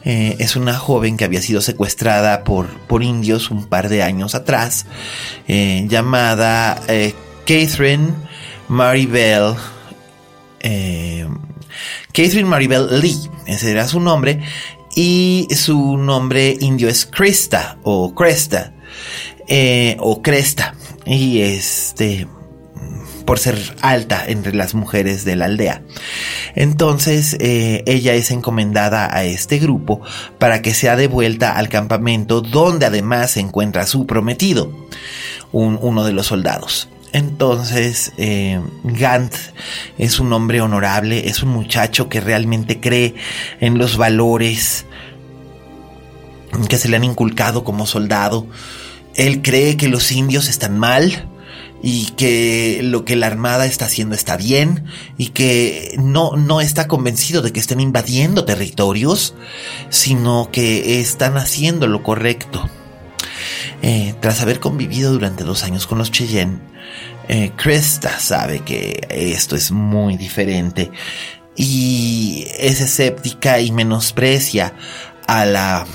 eh, 0.05 0.37
es 0.39 0.57
una 0.57 0.75
joven 0.75 1.17
que 1.17 1.25
había 1.25 1.43
sido 1.43 1.61
secuestrada 1.61 2.43
por, 2.45 2.69
por 2.87 3.03
indios 3.03 3.51
un 3.51 3.67
par 3.67 3.89
de 3.89 4.03
años 4.03 4.35
atrás, 4.35 4.87
eh, 5.47 5.85
llamada 5.89 6.81
eh, 6.89 7.15
Catherine 7.47 8.09
Maribel. 8.69 9.55
Catherine 12.13 12.49
Maribel 12.49 13.01
Lee, 13.01 13.17
ese 13.47 13.71
era 13.71 13.89
su 13.89 14.01
nombre, 14.01 14.43
y 14.95 15.49
su 15.55 15.97
nombre 15.97 16.57
indio 16.61 16.89
es 16.89 17.07
Cresta 17.07 17.79
o 17.83 18.15
Cresta 18.15 18.73
o 19.99 20.23
Cresta. 20.23 20.75
Y 21.07 21.41
este 21.41 22.27
por 23.25 23.39
ser 23.39 23.59
alta 23.81 24.25
entre 24.27 24.55
las 24.55 24.75
mujeres 24.75 25.25
de 25.25 25.37
la 25.37 25.47
aldea. 25.47 25.83
Entonces 26.55 27.37
eh, 27.41 27.83
ella 27.87 28.15
es 28.15 28.31
encomendada 28.31 29.15
a 29.15 29.25
este 29.25 29.59
grupo 29.59 30.01
para 30.39 30.63
que 30.63 30.75
sea 30.75 30.97
devuelta 30.97 31.57
al 31.57 31.69
campamento 31.69 32.41
donde 32.41 32.87
además 32.87 33.33
se 33.33 33.41
encuentra 33.41 33.87
su 33.87 34.07
prometido, 34.07 34.71
uno 35.53 36.05
de 36.05 36.13
los 36.13 36.27
soldados. 36.27 36.89
Entonces, 37.13 38.13
eh, 38.19 38.61
Gant 38.85 39.35
es 39.99 40.21
un 40.21 40.33
hombre 40.33 40.61
honorable, 40.61 41.29
es 41.29 41.43
un 41.43 41.49
muchacho 41.49 42.09
que 42.09 42.21
realmente 42.21 42.79
cree 42.79 43.15
en 43.61 43.79
los 43.79 43.97
valores 43.97 44.87
que 46.69 46.79
se 46.79 46.89
le 46.89 46.97
han 46.97 47.05
inculcado 47.05 47.65
como 47.65 47.87
soldado. 47.87 48.47
Él 49.17 49.43
cree 49.43 49.77
que 49.77 49.89
los 49.89 50.13
indios 50.13 50.49
están 50.49 50.79
mal, 50.79 51.29
y 51.83 52.07
que 52.13 52.81
lo 52.83 53.05
que 53.05 53.17
la 53.17 53.27
Armada 53.27 53.67
está 53.67 53.87
haciendo 53.87 54.15
está 54.15 54.37
bien 54.37 54.85
y 55.17 55.29
que 55.29 55.95
no, 55.99 56.37
no 56.37 56.61
está 56.61 56.89
convencido 56.89 57.43
de 57.43 57.53
que 57.53 57.61
estén 57.61 57.81
invadiendo 57.81 58.45
territorios, 58.45 59.35
sino 59.89 60.51
que 60.53 61.01
están 61.01 61.37
haciendo 61.37 61.87
lo 61.87 62.03
correcto. 62.03 62.69
Eh, 63.83 64.15
tras 64.21 64.43
haber 64.43 64.61
convivido 64.61 65.13
durante 65.13 65.43
dos 65.43 65.63
años 65.63 65.87
con 65.87 65.97
los 65.97 66.11
Cheyenne, 66.11 66.59
eh, 67.29 67.53
Cresta 67.57 68.19
sabe 68.19 68.61
que 68.61 69.07
esto 69.09 69.57
es 69.57 69.71
muy 69.71 70.17
diferente 70.19 70.91
y 71.57 72.47
es 72.59 72.81
escéptica 72.81 73.61
y 73.61 73.73
menosprecia 73.73 74.75
a 75.27 75.47
la, 75.47 75.87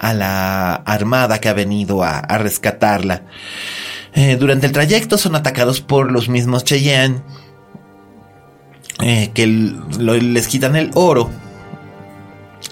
a 0.00 0.14
la 0.14 0.74
armada 0.74 1.40
que 1.40 1.48
ha 1.50 1.54
venido 1.54 2.02
a, 2.02 2.18
a 2.20 2.38
rescatarla. 2.38 3.24
Eh, 4.14 4.36
durante 4.36 4.66
el 4.66 4.72
trayecto 4.72 5.18
son 5.18 5.36
atacados 5.36 5.80
por 5.80 6.10
los 6.10 6.28
mismos 6.28 6.64
Cheyenne 6.64 7.22
eh, 9.00 9.30
que 9.32 9.46
les 9.46 10.48
quitan 10.48 10.76
el 10.76 10.90
oro. 10.94 11.30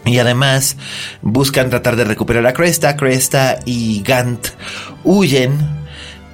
Y 0.04 0.18
además 0.18 0.76
buscan 1.22 1.70
tratar 1.70 1.96
de 1.96 2.04
recuperar 2.04 2.46
a 2.46 2.52
Cresta. 2.52 2.96
Cresta 2.96 3.58
y 3.64 4.02
Gant 4.02 4.48
huyen. 5.04 5.58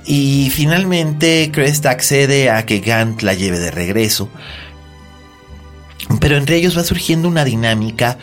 Y 0.04 0.50
finalmente 0.50 1.50
Cresta 1.52 1.90
accede 1.90 2.50
a 2.50 2.66
que 2.66 2.80
Gant 2.80 3.22
la 3.22 3.34
lleve 3.34 3.58
de 3.58 3.70
regreso. 3.70 4.28
Pero 6.20 6.36
entre 6.36 6.56
ellos 6.56 6.76
va 6.76 6.84
surgiendo 6.84 7.28
una 7.28 7.44
dinámica 7.44 8.18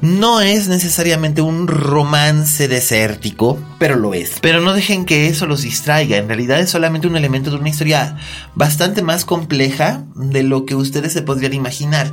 no 0.00 0.40
es 0.40 0.68
necesariamente 0.68 1.40
un 1.40 1.66
romance 1.68 2.68
desértico, 2.68 3.58
pero 3.78 3.96
lo 3.96 4.14
es. 4.14 4.38
Pero 4.40 4.60
no 4.60 4.72
dejen 4.72 5.04
que 5.04 5.28
eso 5.28 5.46
los 5.46 5.62
distraiga, 5.62 6.18
en 6.18 6.28
realidad 6.28 6.60
es 6.60 6.70
solamente 6.70 7.06
un 7.06 7.16
elemento 7.16 7.50
de 7.50 7.56
una 7.56 7.68
historia 7.68 8.16
bastante 8.54 9.02
más 9.02 9.24
compleja 9.24 10.04
de 10.14 10.42
lo 10.42 10.66
que 10.66 10.74
ustedes 10.74 11.12
se 11.12 11.22
podrían 11.22 11.54
imaginar. 11.54 12.12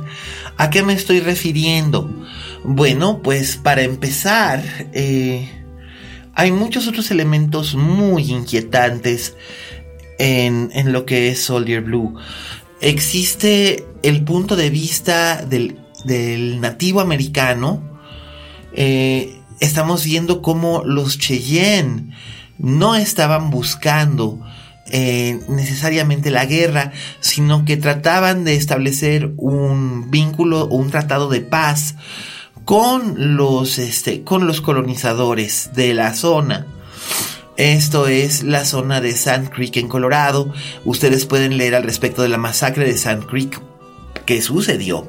¿A 0.56 0.70
qué 0.70 0.82
me 0.82 0.94
estoy 0.94 1.20
refiriendo? 1.20 2.10
Bueno, 2.64 3.20
pues 3.22 3.56
para 3.56 3.82
empezar, 3.82 4.62
eh, 4.92 5.50
hay 6.34 6.52
muchos 6.52 6.88
otros 6.88 7.10
elementos 7.10 7.74
muy 7.74 8.30
inquietantes 8.30 9.36
en, 10.18 10.70
en 10.72 10.92
lo 10.92 11.04
que 11.04 11.28
es 11.28 11.42
Soldier 11.42 11.82
Blue. 11.82 12.14
Existe 12.80 13.86
el 14.02 14.24
punto 14.24 14.56
de 14.56 14.70
vista 14.70 15.44
del 15.44 15.83
del 16.04 16.60
nativo 16.60 17.00
americano, 17.00 17.82
eh, 18.72 19.40
estamos 19.60 20.04
viendo 20.04 20.42
cómo 20.42 20.82
los 20.84 21.18
Cheyenne 21.18 22.14
no 22.58 22.94
estaban 22.94 23.50
buscando 23.50 24.40
eh, 24.90 25.40
necesariamente 25.48 26.30
la 26.30 26.44
guerra, 26.44 26.92
sino 27.20 27.64
que 27.64 27.76
trataban 27.76 28.44
de 28.44 28.54
establecer 28.54 29.32
un 29.38 30.10
vínculo 30.10 30.62
o 30.62 30.76
un 30.76 30.90
tratado 30.90 31.28
de 31.28 31.40
paz 31.40 31.96
con 32.64 33.36
los, 33.36 33.78
este, 33.78 34.22
con 34.24 34.46
los 34.46 34.60
colonizadores 34.60 35.70
de 35.74 35.94
la 35.94 36.14
zona. 36.14 36.66
Esto 37.56 38.08
es 38.08 38.42
la 38.42 38.64
zona 38.64 39.00
de 39.00 39.12
Sand 39.12 39.50
Creek 39.50 39.76
en 39.76 39.88
Colorado. 39.88 40.52
Ustedes 40.84 41.24
pueden 41.24 41.56
leer 41.56 41.76
al 41.76 41.84
respecto 41.84 42.22
de 42.22 42.28
la 42.28 42.38
masacre 42.38 42.84
de 42.84 42.98
Sand 42.98 43.26
Creek 43.26 43.60
que 44.24 44.42
sucedió 44.42 45.06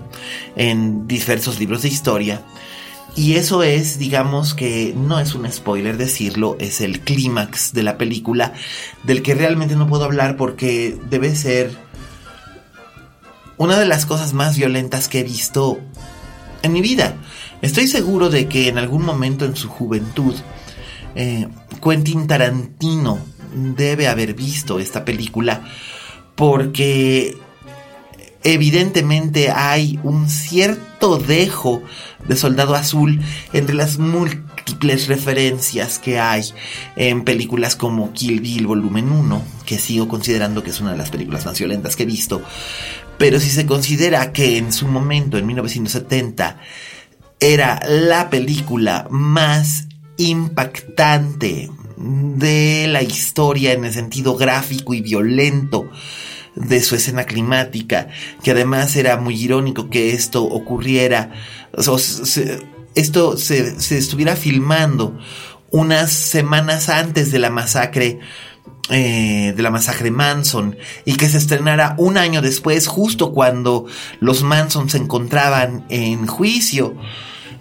en 0.56 1.08
diversos 1.08 1.60
libros 1.60 1.82
de 1.84 1.89
historia. 1.89 2.41
Y 3.15 3.36
eso 3.36 3.63
es, 3.63 3.97
digamos 3.97 4.54
que 4.54 4.93
no 4.95 5.19
es 5.19 5.36
un 5.36 5.49
spoiler 5.49 5.95
decirlo, 5.97 6.58
es 6.60 6.82
el 6.82 6.99
clímax 6.99 7.71
de 7.73 7.84
la 7.84 7.97
película, 7.97 8.54
del 9.04 9.21
que 9.21 9.36
realmente 9.36 9.78
no 9.78 9.88
puedo 9.88 10.04
hablar 10.04 10.36
porque 10.36 10.97
debe 11.10 11.34
ser 11.36 11.71
una 13.58 13.80
de 13.80 13.86
las 13.86 14.06
cosas 14.06 14.34
más 14.34 14.58
violentas 14.58 15.08
que 15.08 15.21
he 15.21 15.23
visto 15.23 15.80
en 16.62 16.73
mi 16.73 16.82
vida. 16.82 17.15
Estoy 17.62 17.88
seguro 17.88 18.30
de 18.30 18.47
que 18.47 18.67
en 18.67 18.78
algún 18.78 19.04
momento 19.06 19.45
en 19.45 19.56
su 19.56 19.69
juventud, 19.69 20.36
eh, 21.15 21.47
Quentin 21.82 22.28
Tarantino 22.28 23.19
debe 23.56 24.10
haber 24.10 24.34
visto 24.34 24.80
esta 24.80 25.06
película 25.06 25.63
porque 26.36 27.38
evidentemente 28.46 29.50
hay 29.50 30.00
un 30.04 30.30
cierto 30.30 31.18
dejo 31.18 31.82
de 32.28 32.36
soldado 32.36 32.76
azul 32.76 33.20
entre 33.54 33.74
las 33.74 33.98
múltiples 33.98 35.08
referencias 35.08 35.98
que 35.98 36.20
hay 36.20 36.44
en 36.96 37.24
películas 37.24 37.76
como 37.76 38.14
Kill 38.14 38.42
Bill 38.42 38.68
Volumen 38.68 39.12
1, 39.12 39.44
que 39.66 39.80
sigo 39.80 40.08
considerando 40.08 40.64
que 40.64 40.70
es 40.70 40.80
una 40.80 40.92
de 40.92 40.98
las 40.98 41.10
películas 41.10 41.46
más 41.46 41.58
violentas 41.58 41.96
que 41.96 42.04
he 42.04 42.06
visto. 42.06 42.44
Pero 43.18 43.40
si 43.40 43.50
se 43.50 43.66
considera 43.66 44.32
que 44.32 44.58
en 44.58 44.72
su 44.72 44.88
momento, 44.88 45.40
en 45.40 45.48
1970, 45.48 46.60
era 47.40 47.82
la 47.88 48.30
película 48.30 49.08
más 49.10 49.88
impactante 50.18 51.72
de 51.98 52.88
la 52.89 53.02
historia 53.02 53.74
en 53.74 53.86
el 53.86 53.93
sentido 53.93 54.36
gráfico 54.36 54.93
y 54.93 55.02
violento 55.02 55.89
de 56.56 56.82
su 56.82 56.95
escena 56.95 57.26
climática, 57.26 58.08
que 58.43 58.51
además 58.51 58.95
era 58.95 59.18
muy 59.18 59.36
irónico 59.41 59.89
que 59.89 60.12
esto 60.12 60.43
ocurriera, 60.43 61.32
o 61.88 61.97
esto 62.95 63.38
se, 63.38 63.80
se 63.80 63.97
estuviera 63.97 64.36
filmando 64.36 65.20
unas 65.72 66.12
semanas 66.12 66.89
antes 66.89 67.32
de 67.32 67.39
la 67.39 67.49
masacre 67.49 68.20
eh, 68.91 69.53
de 69.58 69.64
la 69.64 69.72
masacre 69.72 70.12
Manson 70.12 70.78
y 71.06 71.16
que 71.16 71.28
se 71.28 71.39
estrenara 71.39 71.95
un 71.97 72.18
año 72.18 72.43
después, 72.43 72.86
justo 72.86 73.32
cuando 73.32 73.88
los 74.20 74.43
Manson 74.43 74.91
se 74.91 74.97
encontraban 74.97 75.86
en 75.89 76.28
juicio. 76.28 76.95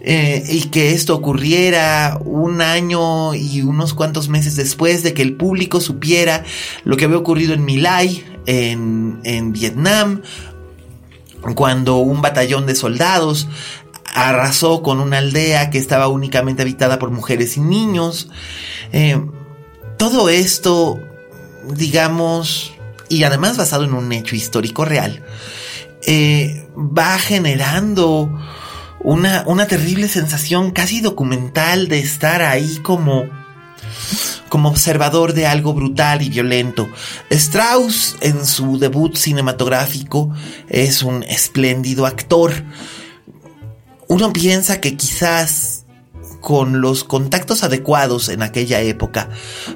Eh, 0.07 0.45
y 0.51 0.64
que 0.64 0.92
esto 0.92 1.14
ocurriera 1.14 2.20
un 2.22 2.61
año 2.61 3.34
y 3.34 3.62
unos 3.62 3.95
cuantos 3.95 4.28
meses 4.28 4.55
después 4.55 5.03
de 5.03 5.14
que 5.14 5.22
el 5.22 5.34
público 5.34 5.80
supiera 5.80 6.45
lo 6.84 6.99
que 6.99 7.07
había 7.07 7.16
ocurrido 7.16 7.55
en 7.55 7.64
Milay, 7.64 8.22
en, 8.47 9.20
en 9.24 9.53
Vietnam, 9.53 10.22
cuando 11.55 11.99
un 11.99 12.22
batallón 12.22 12.66
de 12.66 12.74
soldados 12.74 13.49
arrasó 14.14 14.82
con 14.82 15.01
una 15.01 15.18
aldea 15.18 15.70
que 15.70 15.78
estaba 15.78 16.09
únicamente 16.09 16.62
habitada 16.62 16.99
por 16.99 17.11
mujeres 17.11 17.57
y 17.57 17.61
niños. 17.61 18.30
Eh, 18.92 19.20
todo 19.99 20.28
esto, 20.28 21.01
digamos, 21.68 22.72
y 23.09 23.24
además 23.24 23.57
basado 23.57 23.84
en 23.84 23.92
un 23.92 24.12
hecho 24.12 24.36
histórico 24.36 24.84
real, 24.84 25.24
eh, 26.07 26.68
va 26.76 27.18
generando 27.18 28.30
una, 29.01 29.42
una 29.47 29.66
terrible 29.66 30.09
sensación 30.09 30.70
casi 30.70 31.01
documental 31.01 31.88
de 31.88 31.99
estar 31.99 32.42
ahí 32.42 32.78
como 32.82 33.26
como 34.55 34.68
observador 34.68 35.32
de 35.32 35.48
algo 35.48 35.74
brutal 35.74 36.22
y 36.22 36.28
violento. 36.28 36.88
Strauss, 37.28 38.14
en 38.20 38.46
su 38.46 38.78
debut 38.78 39.16
cinematográfico, 39.16 40.30
es 40.68 41.02
un 41.02 41.24
espléndido 41.24 42.07
actor. 42.07 42.52
Uno 44.07 44.32
piensa 44.32 44.80
que 44.80 44.96
quizás 44.96 45.86
con 46.40 46.80
los 46.80 47.02
contactos 47.02 47.64
adecuados 47.64 48.28
en 48.28 48.42
aquella 48.42 48.80
época, 48.80 49.28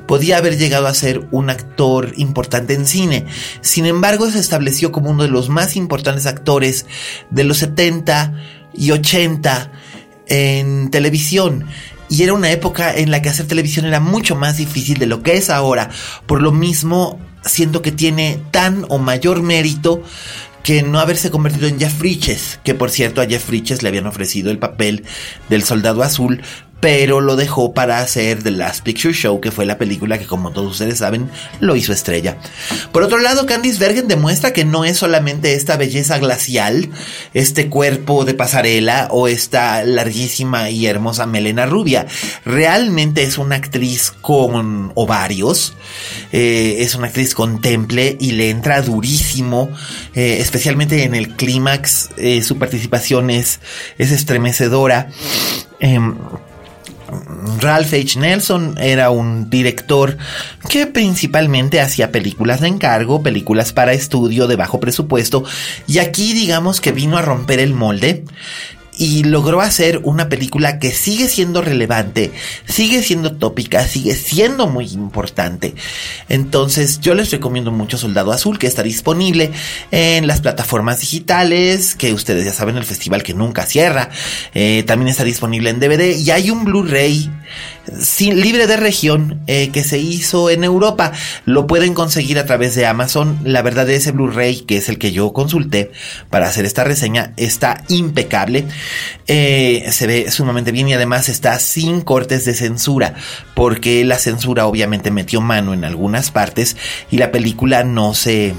podía 0.06 0.36
haber 0.36 0.56
llegado 0.56 0.86
a 0.86 0.94
ser 0.94 1.26
un 1.32 1.50
actor 1.50 2.12
importante 2.16 2.74
en 2.74 2.86
cine. 2.86 3.26
Sin 3.62 3.84
embargo, 3.84 4.30
se 4.30 4.38
estableció 4.38 4.92
como 4.92 5.10
uno 5.10 5.24
de 5.24 5.28
los 5.28 5.48
más 5.48 5.74
importantes 5.74 6.26
actores 6.26 6.86
de 7.30 7.42
los 7.42 7.58
70 7.58 8.32
y 8.74 8.92
80 8.92 9.72
en 10.28 10.90
televisión. 10.92 11.66
Y 12.08 12.22
era 12.22 12.32
una 12.32 12.50
época 12.50 12.94
en 12.94 13.10
la 13.10 13.22
que 13.22 13.28
hacer 13.28 13.46
televisión 13.46 13.86
era 13.86 14.00
mucho 14.00 14.34
más 14.36 14.56
difícil 14.56 14.98
de 14.98 15.06
lo 15.06 15.22
que 15.22 15.36
es 15.36 15.50
ahora. 15.50 15.90
Por 16.26 16.42
lo 16.42 16.52
mismo, 16.52 17.20
siento 17.44 17.82
que 17.82 17.92
tiene 17.92 18.40
tan 18.50 18.86
o 18.88 18.98
mayor 18.98 19.42
mérito 19.42 20.02
que 20.62 20.82
no 20.82 21.00
haberse 21.00 21.30
convertido 21.30 21.66
en 21.66 21.78
Jeff 21.78 21.98
Bridges, 21.98 22.60
que 22.62 22.74
por 22.74 22.90
cierto 22.90 23.20
a 23.20 23.26
Jeff 23.26 23.48
Bridges 23.48 23.82
le 23.82 23.88
habían 23.88 24.06
ofrecido 24.06 24.50
el 24.50 24.58
papel 24.58 25.04
del 25.48 25.62
soldado 25.62 26.02
azul, 26.02 26.42
pero 26.80 27.20
lo 27.20 27.36
dejó 27.36 27.72
para 27.74 27.98
hacer 27.98 28.42
The 28.42 28.52
Last 28.52 28.84
Picture 28.84 29.14
Show, 29.14 29.40
que 29.40 29.50
fue 29.50 29.66
la 29.66 29.78
película 29.78 30.18
que, 30.18 30.26
como 30.26 30.52
todos 30.52 30.72
ustedes 30.72 30.98
saben, 30.98 31.30
lo 31.60 31.74
hizo 31.76 31.92
estrella. 31.92 32.38
Por 32.92 33.02
otro 33.02 33.18
lado, 33.18 33.46
Candice 33.46 33.78
Bergen 33.78 34.08
demuestra 34.08 34.52
que 34.52 34.64
no 34.64 34.84
es 34.84 34.98
solamente 34.98 35.54
esta 35.54 35.76
belleza 35.76 36.18
glacial, 36.18 36.90
este 37.34 37.68
cuerpo 37.68 38.24
de 38.24 38.34
pasarela 38.34 39.08
o 39.10 39.28
esta 39.28 39.84
larguísima 39.84 40.70
y 40.70 40.86
hermosa 40.86 41.26
melena 41.26 41.66
rubia. 41.66 42.06
Realmente 42.44 43.22
es 43.22 43.38
una 43.38 43.56
actriz 43.56 44.12
con 44.20 44.92
ovarios, 44.94 45.74
eh, 46.32 46.76
es 46.80 46.94
una 46.94 47.08
actriz 47.08 47.34
con 47.34 47.60
temple 47.60 48.16
y 48.20 48.32
le 48.32 48.50
entra 48.50 48.82
durísimo, 48.82 49.70
eh, 50.14 50.38
especialmente 50.40 51.02
en 51.02 51.14
el 51.14 51.34
clímax. 51.34 52.10
Eh, 52.16 52.42
su 52.42 52.58
participación 52.58 53.30
es, 53.30 53.60
es 53.98 54.12
estremecedora. 54.12 55.08
Ralph 57.60 57.92
H. 57.92 58.18
Nelson 58.18 58.76
era 58.78 59.10
un 59.10 59.50
director 59.50 60.16
que 60.68 60.86
principalmente 60.86 61.80
hacía 61.80 62.12
películas 62.12 62.60
de 62.60 62.68
encargo, 62.68 63.22
películas 63.22 63.72
para 63.72 63.92
estudio 63.92 64.46
de 64.46 64.56
bajo 64.56 64.80
presupuesto, 64.80 65.44
y 65.86 65.98
aquí 65.98 66.32
digamos 66.34 66.80
que 66.80 66.92
vino 66.92 67.16
a 67.16 67.22
romper 67.22 67.60
el 67.60 67.74
molde 67.74 68.24
y 68.98 69.22
logró 69.22 69.60
hacer 69.60 70.00
una 70.02 70.28
película 70.28 70.78
que 70.78 70.90
sigue 70.90 71.28
siendo 71.28 71.62
relevante, 71.62 72.32
sigue 72.66 73.02
siendo 73.02 73.36
tópica, 73.36 73.86
sigue 73.86 74.14
siendo 74.14 74.66
muy 74.66 74.86
importante. 74.92 75.74
Entonces 76.28 77.00
yo 77.00 77.14
les 77.14 77.30
recomiendo 77.30 77.70
mucho 77.70 77.96
Soldado 77.96 78.32
Azul, 78.32 78.58
que 78.58 78.66
está 78.66 78.82
disponible 78.82 79.52
en 79.90 80.26
las 80.26 80.40
plataformas 80.40 81.00
digitales, 81.00 81.94
que 81.94 82.12
ustedes 82.12 82.44
ya 82.44 82.52
saben, 82.52 82.76
el 82.76 82.84
festival 82.84 83.22
que 83.22 83.34
nunca 83.34 83.66
cierra. 83.66 84.10
Eh, 84.54 84.82
también 84.86 85.08
está 85.08 85.24
disponible 85.24 85.70
en 85.70 85.80
DVD 85.80 86.16
y 86.16 86.30
hay 86.30 86.50
un 86.50 86.64
Blu-ray 86.64 87.30
libre 88.20 88.66
de 88.66 88.76
región 88.76 89.40
eh, 89.46 89.70
que 89.70 89.84
se 89.84 89.98
hizo 89.98 90.50
en 90.50 90.64
Europa. 90.64 91.12
Lo 91.44 91.66
pueden 91.66 91.94
conseguir 91.94 92.38
a 92.38 92.46
través 92.46 92.74
de 92.74 92.86
Amazon. 92.86 93.38
La 93.44 93.62
verdad, 93.62 93.88
ese 93.90 94.12
Blu-ray, 94.12 94.60
que 94.60 94.76
es 94.76 94.88
el 94.88 94.98
que 94.98 95.12
yo 95.12 95.32
consulté 95.32 95.90
para 96.30 96.48
hacer 96.48 96.64
esta 96.64 96.84
reseña, 96.84 97.32
está 97.36 97.84
impecable. 97.88 98.66
Eh, 99.26 99.86
se 99.90 100.06
ve 100.06 100.30
sumamente 100.30 100.72
bien 100.72 100.88
y 100.88 100.94
además 100.94 101.28
está 101.28 101.58
sin 101.58 102.00
cortes 102.00 102.44
de 102.44 102.54
censura, 102.54 103.14
porque 103.54 104.04
la 104.04 104.18
censura 104.18 104.66
obviamente 104.66 105.10
metió 105.10 105.40
mano 105.40 105.74
en 105.74 105.84
algunas 105.84 106.30
partes 106.30 106.76
y 107.10 107.18
la 107.18 107.30
película 107.30 107.84
no 107.84 108.14
se 108.14 108.54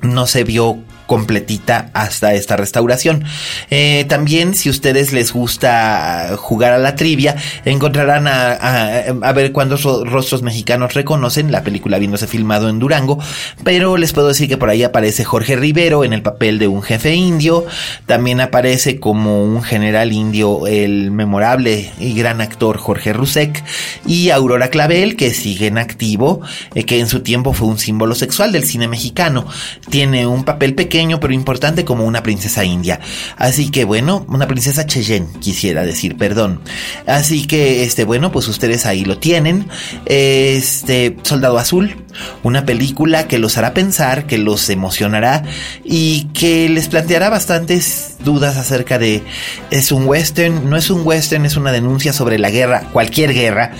no 0.00 0.26
se 0.26 0.44
vio 0.44 0.78
completita 1.08 1.90
hasta 1.94 2.34
esta 2.34 2.56
restauración. 2.56 3.24
Eh, 3.70 4.04
también, 4.10 4.54
si 4.54 4.68
ustedes 4.68 5.14
les 5.14 5.32
gusta 5.32 6.36
jugar 6.36 6.74
a 6.74 6.78
la 6.78 6.96
trivia, 6.96 7.34
encontrarán 7.64 8.28
a, 8.28 9.32
ver 9.32 9.52
cuántos 9.52 9.84
rostros 9.84 10.42
mexicanos 10.42 10.92
reconocen 10.92 11.50
la 11.50 11.62
película 11.62 11.96
habiéndose 11.96 12.26
filmado 12.26 12.68
en 12.68 12.78
Durango, 12.78 13.18
pero 13.64 13.96
les 13.96 14.12
puedo 14.12 14.28
decir 14.28 14.48
que 14.48 14.58
por 14.58 14.68
ahí 14.68 14.82
aparece 14.82 15.24
Jorge 15.24 15.56
Rivero 15.56 16.04
en 16.04 16.12
el 16.12 16.20
papel 16.20 16.58
de 16.58 16.68
un 16.68 16.82
jefe 16.82 17.14
indio, 17.14 17.64
también 18.04 18.42
aparece 18.42 19.00
como 19.00 19.42
un 19.42 19.62
general 19.62 20.12
indio 20.12 20.66
el 20.66 21.10
memorable 21.10 21.90
y 21.98 22.12
gran 22.12 22.42
actor 22.42 22.76
Jorge 22.76 23.14
Rusek 23.14 23.64
y 24.06 24.28
Aurora 24.28 24.68
Clavel 24.68 25.16
que 25.16 25.32
sigue 25.32 25.68
en 25.68 25.78
activo, 25.78 26.42
eh, 26.74 26.84
que 26.84 27.00
en 27.00 27.08
su 27.08 27.20
tiempo 27.20 27.54
fue 27.54 27.68
un 27.68 27.78
símbolo 27.78 28.14
sexual 28.14 28.52
del 28.52 28.64
cine 28.64 28.88
mexicano. 28.88 29.46
Tiene 29.88 30.26
un 30.26 30.44
papel 30.44 30.74
pequeño 30.74 30.97
pero 31.20 31.32
importante 31.32 31.84
como 31.84 32.04
una 32.04 32.22
princesa 32.22 32.64
india. 32.64 33.00
Así 33.36 33.70
que 33.70 33.84
bueno, 33.84 34.26
una 34.28 34.48
princesa 34.48 34.86
Cheyenne, 34.86 35.28
quisiera 35.40 35.82
decir, 35.84 36.16
perdón. 36.16 36.60
Así 37.06 37.46
que 37.46 37.84
este, 37.84 38.04
bueno, 38.04 38.32
pues 38.32 38.48
ustedes 38.48 38.84
ahí 38.84 39.04
lo 39.04 39.18
tienen. 39.18 39.68
Este, 40.06 41.16
Soldado 41.22 41.58
Azul, 41.58 41.94
una 42.42 42.66
película 42.66 43.28
que 43.28 43.38
los 43.38 43.56
hará 43.58 43.74
pensar, 43.74 44.26
que 44.26 44.38
los 44.38 44.68
emocionará 44.70 45.44
y 45.84 46.24
que 46.34 46.68
les 46.68 46.88
planteará 46.88 47.30
bastantes 47.30 48.16
dudas 48.24 48.56
acerca 48.56 48.98
de 48.98 49.22
es 49.70 49.92
un 49.92 50.06
western, 50.06 50.68
no 50.68 50.76
es 50.76 50.90
un 50.90 51.06
western, 51.06 51.46
es 51.46 51.56
una 51.56 51.72
denuncia 51.72 52.12
sobre 52.12 52.38
la 52.38 52.50
guerra, 52.50 52.82
cualquier 52.92 53.32
guerra, 53.32 53.72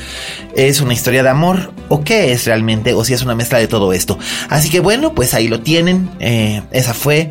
es 0.55 0.81
una 0.81 0.95
historia 0.95 1.23
de 1.23 1.29
amor 1.29 1.73
o 1.89 2.05
qué 2.05 2.33
es 2.33 2.47
realmente 2.47 2.93
o 2.95 3.05
si 3.05 3.15
es 3.15 3.23
una 3.23 3.35
mezcla 3.35 3.59
de 3.59 3.69
todo 3.69 3.93
esto. 3.93 4.19
Así 4.49 4.71
que 4.71 4.81
bueno, 4.81 5.15
pues 5.15 5.35
ahí 5.35 5.49
lo 5.49 5.61
tienen. 5.61 6.11
Eh, 6.21 6.63
esa 6.71 6.95
fue 6.95 7.08
fue 7.09 7.31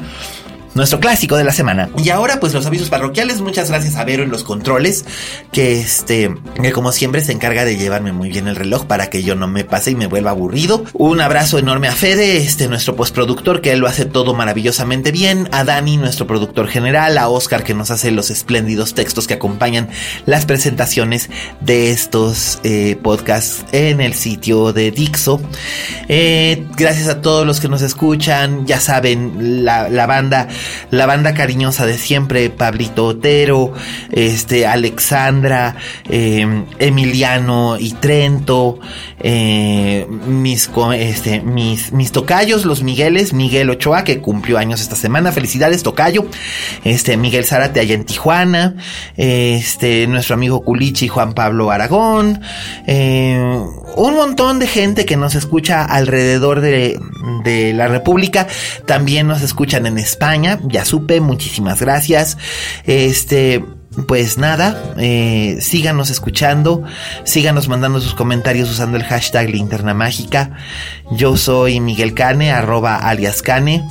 nuestro 0.78 1.00
clásico 1.00 1.36
de 1.36 1.44
la 1.44 1.52
semana. 1.52 1.90
Y 1.98 2.10
ahora, 2.10 2.40
pues 2.40 2.54
los 2.54 2.66
avisos 2.66 2.90
parroquiales. 2.90 3.42
Muchas 3.42 3.70
gracias 3.70 3.96
a 3.96 4.06
Vero 4.06 4.24
en 4.24 4.30
los 4.30 4.44
controles, 4.44 5.06
que 5.52 5.82
este, 5.82 6.34
que 6.62 6.72
como 6.72 6.92
siempre 6.92 7.22
se 7.22 7.34
encarga 7.34 7.66
de 7.66 7.76
llevarme 7.76 8.14
muy 8.14 8.30
bien 8.30 8.48
el 8.48 8.56
reloj 8.56 8.86
para 8.86 9.10
que 9.10 9.24
yo 9.24 9.36
no 9.36 9.48
me 9.48 9.66
pase 9.66 9.92
y 9.92 9.96
me 9.96 10.08
vuelva 10.08 10.32
aburrido. 10.32 10.86
Un 10.94 11.20
abrazo 11.20 11.58
enorme 11.58 11.88
a 11.88 11.92
Fede, 11.92 12.38
este, 12.38 12.68
nuestro 12.68 12.96
postproductor, 12.96 13.62
que 13.62 13.74
él 13.74 13.80
lo 13.80 13.88
hace 13.88 14.06
todo 14.06 14.34
maravillosamente 14.34 15.12
bien. 15.12 15.50
A 15.52 15.64
Dani, 15.64 15.98
nuestro 15.98 16.28
productor 16.28 16.68
general. 16.68 17.18
A 17.18 17.28
Oscar, 17.28 17.64
que 17.64 17.74
nos 17.74 17.92
hace 17.92 18.12
los 18.12 18.30
espléndidos 18.30 18.94
textos 18.94 19.28
que 19.28 19.34
acompañan 19.34 19.90
las 20.26 20.46
presentaciones 20.46 21.30
de 21.60 21.92
estos 21.92 22.60
eh, 22.64 22.98
podcasts 23.02 23.66
en 23.72 24.00
el 24.00 24.14
sitio 24.14 24.74
de 24.74 24.92
Dixo. 24.92 25.42
Eh, 26.08 26.66
gracias 26.76 27.08
a 27.08 27.22
todos 27.22 27.46
los 27.46 27.60
que 27.60 27.68
nos 27.68 27.82
escuchan. 27.82 28.68
Ya 28.68 28.80
saben, 28.80 29.66
la, 29.66 29.90
la 29.90 30.06
banda 30.06 30.48
la 30.92 31.06
banda 31.06 31.34
cariñosa 31.34 31.86
de 31.86 31.98
siempre, 31.98 32.50
Pablito 32.50 33.06
Otero, 33.06 33.74
este, 34.12 34.66
Alexandra, 34.68 35.76
em, 36.10 36.66
Emiliano 36.80 37.78
y 37.80 37.92
Trento, 37.94 38.80
eh, 39.20 40.06
mis, 40.28 40.70
este, 40.96 41.42
mis, 41.42 41.92
mis 41.92 42.12
tocayos, 42.12 42.66
los 42.66 42.84
Migueles, 42.84 43.34
Miguel 43.34 43.70
Ochoa, 43.70 44.04
que 44.04 44.20
cumplió 44.20 44.58
años 44.58 44.82
esta 44.82 44.96
semana, 44.96 45.32
felicidades, 45.32 45.84
tocayo, 45.84 46.26
este, 46.84 47.18
Miguel 47.18 47.46
Zárate 47.46 47.80
allá 47.80 47.96
en 47.96 48.06
Tijuana, 48.06 48.76
este, 49.16 50.08
nuestro 50.08 50.36
amigo 50.36 50.62
Culichi, 50.64 51.08
Juan 51.08 51.34
Pablo 51.34 51.72
Aragón, 51.72 52.42
eh, 52.86 53.38
un 53.96 54.14
montón 54.14 54.60
de 54.60 54.68
gente 54.68 55.06
que 55.06 55.18
nos 55.18 55.36
escucha 55.36 55.84
alrededor 55.84 56.62
de, 56.62 57.00
de 57.44 57.74
la 57.74 57.88
República, 57.88 58.48
también 58.86 59.28
nos 59.28 59.42
escuchan 59.42 59.86
en 59.86 59.98
España, 59.98 60.47
ya 60.64 60.86
supe, 60.86 61.22
muchísimas 61.22 61.82
gracias. 61.82 62.38
Este, 62.86 63.64
pues 64.06 64.38
nada, 64.38 64.94
eh, 64.98 65.58
síganos 65.60 66.10
escuchando, 66.12 66.84
síganos 67.24 67.68
mandando 67.68 68.00
sus 68.00 68.14
comentarios 68.14 68.70
usando 68.70 68.98
el 68.98 69.04
hashtag 69.04 69.50
Linterna 69.50 69.94
Mágica. 69.94 70.52
Yo 71.12 71.36
soy 71.36 71.80
Miguel 71.80 72.14
Cane, 72.14 72.52
arroba 72.52 72.98
alias 72.98 73.42
Cane. 73.42 73.84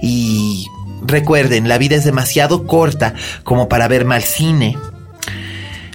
Y 0.00 0.66
recuerden, 1.02 1.68
la 1.68 1.78
vida 1.78 1.96
es 1.96 2.04
demasiado 2.04 2.66
corta 2.66 3.14
como 3.42 3.68
para 3.68 3.88
ver 3.88 4.04
mal 4.04 4.22
cine. 4.22 4.78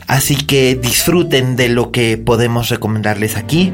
Así 0.08 0.36
que 0.36 0.76
disfruten 0.76 1.56
de 1.56 1.70
lo 1.70 1.92
que 1.92 2.18
podemos 2.18 2.70
recomendarles 2.70 3.38
aquí. 3.38 3.74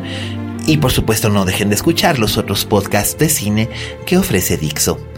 Y 0.67 0.77
por 0.77 0.91
supuesto 0.91 1.29
no 1.29 1.43
dejen 1.43 1.69
de 1.69 1.75
escuchar 1.75 2.19
los 2.19 2.37
otros 2.37 2.65
podcasts 2.65 3.17
de 3.17 3.29
cine 3.29 3.69
que 4.05 4.17
ofrece 4.17 4.57
Dixo. 4.57 5.10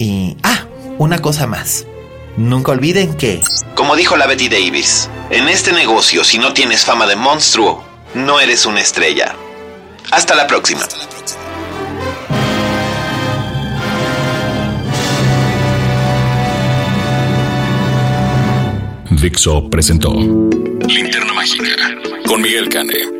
Y... 0.00 0.34
Ah, 0.42 0.64
una 0.96 1.18
cosa 1.18 1.46
más. 1.46 1.84
Nunca 2.38 2.72
olviden 2.72 3.18
que... 3.18 3.42
Como 3.74 3.96
dijo 3.96 4.16
la 4.16 4.26
Betty 4.26 4.48
Davis, 4.48 5.10
en 5.28 5.46
este 5.46 5.74
negocio 5.74 6.24
si 6.24 6.38
no 6.38 6.54
tienes 6.54 6.86
fama 6.86 7.06
de 7.06 7.16
monstruo, 7.16 7.84
no 8.14 8.40
eres 8.40 8.64
una 8.64 8.80
estrella. 8.80 9.36
Hasta 10.10 10.34
la 10.34 10.46
próxima. 10.46 10.80
Dixo 19.10 19.68
presentó 19.68 20.14
Linterna 20.14 21.34
Mágica 21.34 21.94
con 22.26 22.40
Miguel 22.40 22.70
Cane. 22.70 23.19